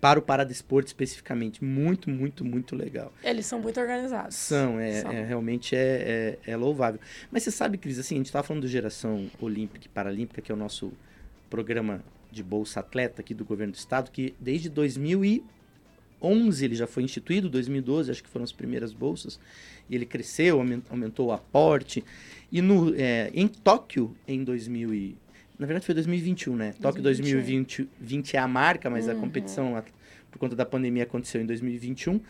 para 0.01 0.19
o 0.19 0.23
paradesporto 0.23 0.89
especificamente. 0.89 1.63
Muito, 1.63 2.11
muito, 2.11 2.45
muito 2.45 2.75
legal. 2.75 3.13
Eles 3.23 3.47
são 3.47 3.61
muito 3.61 3.79
organizados. 3.79 4.35
São, 4.35 4.81
é, 4.81 5.03
São. 5.03 5.13
é- 5.13 5.25
realmente 5.25 5.77
é, 5.77 6.39
é, 6.45 6.53
é 6.53 6.57
louvável. 6.57 6.99
Mas 7.31 7.43
você 7.43 7.51
sabe, 7.51 7.79
Cris, 7.79 7.99
assim, 7.99 8.17
a 8.17 8.19
gente 8.19 8.27
estava 8.27 8.45
falando 8.47 8.63
do 8.63 8.69
Geração 8.69 9.31
Olímpica 9.41 9.87
e 9.87 9.89
Paralímpica, 9.89 10.41
que 10.41 10.51
é 10.51 10.55
o 10.55 10.59
nosso 10.59 10.93
programa 11.49 12.03
de 12.37 12.43
Bolsa 12.43 12.81
Atleta 12.81 13.23
aqui 13.23 13.33
do 13.35 13.45
governo 13.45 13.73
do 13.73 13.77
estado, 13.77 14.11
que 14.11 14.35
desde 14.39 14.69
2011 14.69 16.65
ele 16.65 16.75
já 16.75 16.87
foi 16.87 17.03
instituído, 17.03 17.49
2012 17.49 18.11
acho 18.11 18.23
que 18.23 18.29
foram 18.29 18.45
as 18.45 18.53
primeiras 18.53 18.93
bolsas, 18.93 19.41
e 19.89 19.95
ele 19.95 20.05
cresceu, 20.07 20.59
aumen- 20.59 20.83
aumentou 20.91 21.29
o 21.29 21.33
aporte. 21.33 22.05
E 22.53 22.61
no, 22.61 22.95
é, 22.95 23.31
em 23.35 23.49
Tóquio, 23.49 24.15
em 24.27 24.45
2000 24.45 24.93
e, 24.95 25.17
na 25.59 25.67
verdade 25.67 25.85
foi 25.87 25.95
2021, 25.95 26.55
né? 26.57 26.75
Tóquio 26.81 27.03
2021. 27.03 27.39
2020 27.41 27.89
20 28.01 28.37
é 28.37 28.39
a 28.39 28.49
marca, 28.49 28.91
mas 28.91 29.09
a 29.09 29.15
Uhum. 29.15 29.21
competição, 29.21 29.77
a- 29.77 29.83
por 30.31 30.39
conta 30.39 30.55
da 30.55 30.67
pandemia, 30.67 31.05
aconteceu 31.05 31.41
em 31.41 31.47
2021. 31.47 32.21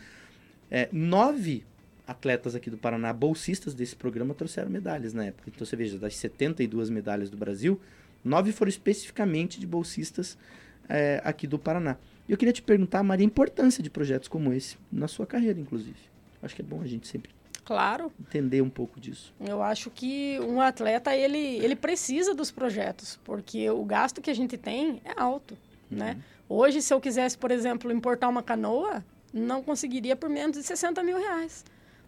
É, 0.71 0.87
nove 0.91 1.63
atletas 2.05 2.55
aqui 2.55 2.69
do 2.69 2.77
Paraná, 2.77 3.11
bolsistas 3.11 3.73
desse 3.73 3.95
programa, 3.95 4.33
trouxeram 4.33 4.69
medalhas 4.69 5.13
na 5.13 5.25
época. 5.25 5.49
Então 5.53 5.65
você 5.65 5.75
veja, 5.75 5.97
das 5.99 6.15
72 6.15 6.89
medalhas 6.89 7.29
do 7.29 7.35
Brasil, 7.35 7.79
nove 8.27 8.51
foram 8.51 8.69
especificamente 8.69 9.59
de 9.59 9.65
bolsistas 9.65 10.37
é, 10.89 11.21
aqui 11.23 11.47
do 11.47 11.57
Paraná. 11.57 11.97
E 12.27 12.31
eu 12.31 12.37
queria 12.37 12.53
te 12.53 12.61
perguntar, 12.61 13.01
Maria, 13.03 13.25
a 13.25 13.27
importância 13.27 13.81
de 13.81 13.89
projetos 13.89 14.27
como 14.27 14.51
esse, 14.53 14.77
na 14.91 15.07
sua 15.07 15.25
carreira, 15.25 15.59
inclusive. 15.59 15.97
Acho 16.43 16.55
que 16.55 16.61
é 16.61 16.65
bom 16.65 16.81
a 16.81 16.87
gente 16.87 17.07
sempre 17.07 17.31
Claro, 17.67 18.13
entender 18.17 18.61
um 18.61 18.69
pouco 18.69 18.97
disso. 18.97 19.33
eu 19.41 19.61
acho 19.61 19.89
que 19.89 20.39
um 20.39 20.61
atleta 20.61 21.13
ele, 21.13 21.37
ele 21.57 21.75
precisa 21.75 22.33
dos 22.33 22.49
projetos, 22.49 23.19
porque 23.25 23.69
o 23.69 23.83
gasto 23.83 24.21
que 24.21 24.29
a 24.29 24.33
gente 24.33 24.57
tem 24.57 25.01
é 25.03 25.11
alto, 25.17 25.57
né? 25.91 26.17
Hoje, 26.47 26.81
se 26.81 26.93
eu 26.93 27.01
quisesse, 27.01 27.37
por 27.37 27.51
exemplo, 27.51 27.91
importar 27.91 28.29
uma 28.29 28.41
canoa, 28.41 29.03
não 29.33 29.61
conseguiria 29.61 30.15
por 30.15 30.29
menos 30.29 30.55
de 30.55 30.63
60 30.63 31.03
mil 31.03 31.17
reais. 31.17 31.65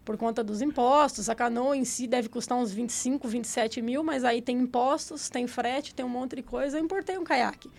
Por 0.10 0.17
conta 0.17 0.43
dos 0.43 0.60
impostos, 0.60 1.30
a 1.30 1.36
canoa 1.36 1.78
em 1.78 1.86
si 1.86 2.08
deve 2.08 2.30
custar 2.30 2.58
uns 2.58 2.72
25, 2.72 3.28
27 3.28 3.80
mil, 3.80 4.04
mas 4.04 4.24
aí 4.24 4.41
tem 4.41 4.58
impostos, 4.58 5.30
tem 5.30 5.45
frete, 5.45 5.93
tem 5.93 6.04
um 6.04 6.10
monte 6.10 6.38
de 6.38 6.41
coisa. 6.41 6.80
Eu 6.80 6.84
importei 6.84 7.15
um 7.15 7.24
caiaque 7.24 7.69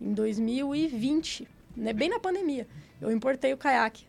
em 0.00 0.12
2020, 0.12 1.48
né, 1.76 1.92
bem 1.92 2.08
na 2.08 2.20
pandemia. 2.20 2.68
Eu 3.00 3.10
importei 3.10 3.52
o 3.52 3.56
caiaque 3.56 4.06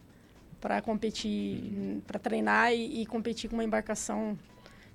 para 0.60 0.80
competir, 0.80 2.04
para 2.06 2.20
treinar 2.20 2.72
e, 2.72 3.02
e 3.02 3.06
competir 3.08 3.50
com 3.50 3.56
uma 3.56 3.64
embarcação 3.64 4.38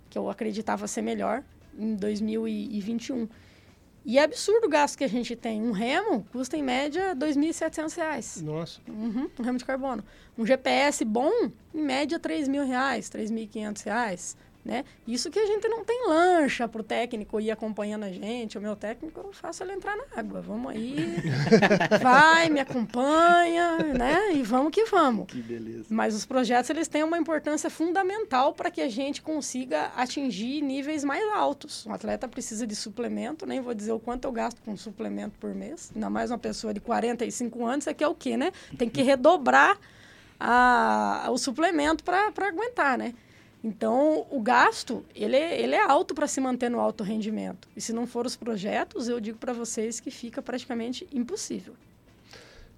que 0.09 0.16
eu 0.16 0.31
acreditava 0.31 0.87
ser 0.87 1.03
melhor 1.03 1.42
em 1.77 1.96
2021. 1.96 3.29
E 4.09 4.19
é 4.19 4.23
absurdo 4.23 4.66
o 4.66 4.71
gasto 4.71 4.97
que 4.97 5.03
a 5.03 5.09
gente 5.09 5.35
tem. 5.35 5.61
Um 5.61 5.73
remo 5.73 6.25
custa 6.31 6.57
em 6.57 6.62
média 6.62 7.09
R$ 7.09 7.16
2.700. 7.16 8.40
Nossa. 8.40 8.81
Uhum, 8.88 9.29
um 9.37 9.42
remo 9.42 9.59
de 9.59 9.64
carbono. 9.64 10.05
Um 10.38 10.47
GPS 10.47 11.05
bom, 11.05 11.33
em 11.75 11.83
média, 11.83 12.16
R$ 12.16 12.23
3.000, 12.23 12.69
R$ 12.69 13.25
3.500 13.25 14.37
né? 14.66 14.85
Isso 15.07 15.31
que 15.31 15.38
a 15.38 15.46
gente 15.46 15.68
não 15.68 15.85
tem 15.85 16.09
lancha 16.09 16.66
para 16.66 16.81
o 16.81 16.85
técnico 16.85 17.40
ir 17.40 17.52
acompanhando 17.52 18.02
a 18.02 18.11
gente. 18.11 18.59
O 18.59 18.61
meu 18.61 18.74
técnico, 18.74 19.20
eu 19.20 19.33
faço 19.33 19.62
ele 19.62 19.72
entrar 19.72 19.96
na 19.96 20.05
água. 20.16 20.40
Vamos 20.40 20.72
aí, 20.72 21.16
vai, 22.02 22.50
me 22.50 22.59
acompanha, 22.59 23.79
né? 23.96 24.33
E 24.35 24.42
vamos 24.42 24.72
que 24.72 24.85
vamos. 24.87 25.26
Que 25.29 25.40
beleza. 25.40 25.87
Mas 25.88 26.14
os 26.14 26.26
projetos, 26.26 26.68
eles 26.68 26.88
têm 26.88 27.05
uma 27.05 27.16
importância 27.16 27.70
fundamental 27.70 28.52
para 28.52 28.68
que 28.70 28.81
a 28.81 28.88
gente 28.88 29.22
consiga 29.22 29.92
atingir 29.96 30.61
níveis 30.62 31.05
mais 31.05 31.22
altos. 31.33 31.87
Um 31.87 31.92
atleta 31.92 32.26
precisa 32.26 32.66
de 32.66 32.74
suplemento, 32.74 33.46
nem 33.46 33.61
vou 33.61 33.72
dizer 33.72 33.92
o 33.92 34.00
quanto 34.00 34.24
eu 34.24 34.33
gasto 34.33 34.61
com 34.62 34.76
suplemento 34.76 35.38
por 35.38 35.55
mês. 35.55 35.92
Ainda 35.94 36.11
mais 36.11 36.33
uma 36.33 36.38
pessoa 36.38 36.74
de 36.74 36.81
45 36.81 37.64
anos, 37.64 37.85
isso 37.85 37.90
aqui 37.90 38.02
é 38.02 38.09
o 38.09 38.14
quê, 38.14 38.37
né? 38.37 38.50
Tem 38.76 38.90
que 38.90 39.00
redobrar 39.02 39.79
a, 40.40 41.29
o 41.31 41.38
suplemento 41.38 42.02
para 42.02 42.33
aguentar, 42.48 42.98
né? 42.98 43.14
Então, 43.66 44.24
o 44.31 44.40
gasto, 44.40 45.05
ele, 45.12 45.35
é, 45.35 45.61
ele 45.61 45.74
é 45.74 45.83
alto 45.83 46.14
para 46.14 46.29
se 46.29 46.40
manter 46.40 46.70
no 46.70 46.79
alto 46.79 47.02
rendimento. 47.02 47.68
E 47.74 47.81
se 47.81 47.92
não 47.92 48.07
for 48.07 48.24
os 48.24 48.37
projetos, 48.37 49.09
eu 49.09 49.18
digo 49.18 49.38
para 49.38 49.52
vocês 49.52 49.98
que 49.98 50.09
fica 50.09 50.40
praticamente 50.40 51.05
impossível. 51.12 51.74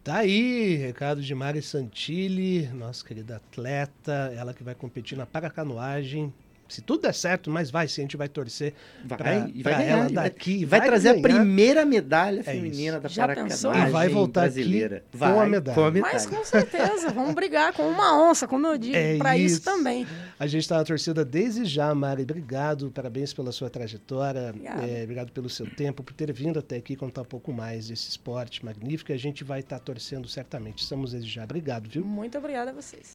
Tá 0.02 0.16
aí, 0.20 0.76
recado 0.76 1.20
de 1.20 1.34
Mari 1.34 1.60
Santilli, 1.60 2.68
nossa 2.68 3.04
querida 3.04 3.36
atleta, 3.36 4.32
ela 4.34 4.54
que 4.54 4.62
vai 4.62 4.74
competir 4.74 5.18
na 5.18 5.26
paracanoagem 5.26 6.32
se 6.68 6.82
tudo 6.82 7.02
der 7.02 7.14
certo, 7.14 7.50
mas 7.50 7.70
vai 7.70 7.88
sim, 7.88 8.02
a 8.02 8.04
gente 8.04 8.16
vai 8.16 8.28
torcer 8.28 8.74
Vai, 9.04 9.18
pra, 9.18 9.34
e 9.52 9.62
vai 9.62 9.62
pra 9.62 9.72
ganhar, 9.78 9.90
ela 9.90 10.02
vai- 10.04 10.12
daqui. 10.12 10.52
e 10.60 10.64
vai, 10.64 10.80
trazer 10.82 11.14
ganhar. 11.14 11.18
a 11.18 11.22
primeira 11.38 11.84
medalha 11.84 12.40
É 12.40 12.42
feminina 12.42 12.98
isso. 12.98 13.00
da 13.16 13.22
paracanagem 13.22 13.88
E 13.88 13.90
vai 13.90 14.08
voltar 14.08 14.44
aqui 14.44 14.54
brasileira. 14.54 15.04
com 15.10 15.18
vai, 15.18 15.38
a 15.38 15.46
medalha. 15.46 15.74
Com 15.74 15.84
a 15.84 15.90
medalha. 15.90 16.12
Mas 16.14 16.26
com 16.26 16.44
certeza, 16.44 17.10
vamos 17.10 17.34
brigar 17.34 17.72
com 17.72 17.82
uma 17.88 18.28
onça, 18.30 18.46
como 18.46 18.66
eu 18.66 18.76
digo, 18.78 18.94
É 18.96 19.16
para 19.16 19.36
isso. 19.36 19.56
isso. 19.56 19.62
também. 19.64 20.06
A 20.38 20.46
gente 20.46 20.62
está 20.62 20.76
na 20.78 20.84
torcida 20.84 21.24
desde 21.24 21.64
já, 21.64 21.94
Mari. 21.94 22.22
Obrigado, 22.22 22.90
parabéns 22.90 23.32
pela 23.32 23.50
sua 23.52 23.70
trajetória. 23.70 24.50
Obrigada. 24.50 24.86
É, 24.86 25.02
obrigado 25.02 25.32
pelo 25.32 25.48
seu 25.48 25.66
tempo, 25.68 26.02
por 26.02 26.12
ter 26.12 26.32
vindo 26.32 26.58
até 26.58 26.76
aqui 26.76 26.94
contar 26.96 27.22
um 27.22 27.24
pouco 27.24 27.52
mais 27.52 27.88
desse 27.88 28.08
esporte 28.10 28.64
magnífico. 28.64 29.10
E 29.10 29.14
a 29.14 29.18
gente 29.18 29.42
vai 29.44 29.60
estar 29.60 29.78
torcendo 29.78 30.28
certamente. 30.28 30.82
Estamos 30.82 31.12
desde 31.12 31.28
já. 31.30 31.44
Obrigado, 31.44 31.88
viu? 31.88 32.04
Muito 32.04 32.36
obrigada 32.38 32.70
a 32.70 32.74
vocês. 32.74 33.12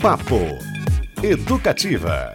Papo 0.00 0.40
Educativa. 1.22 2.34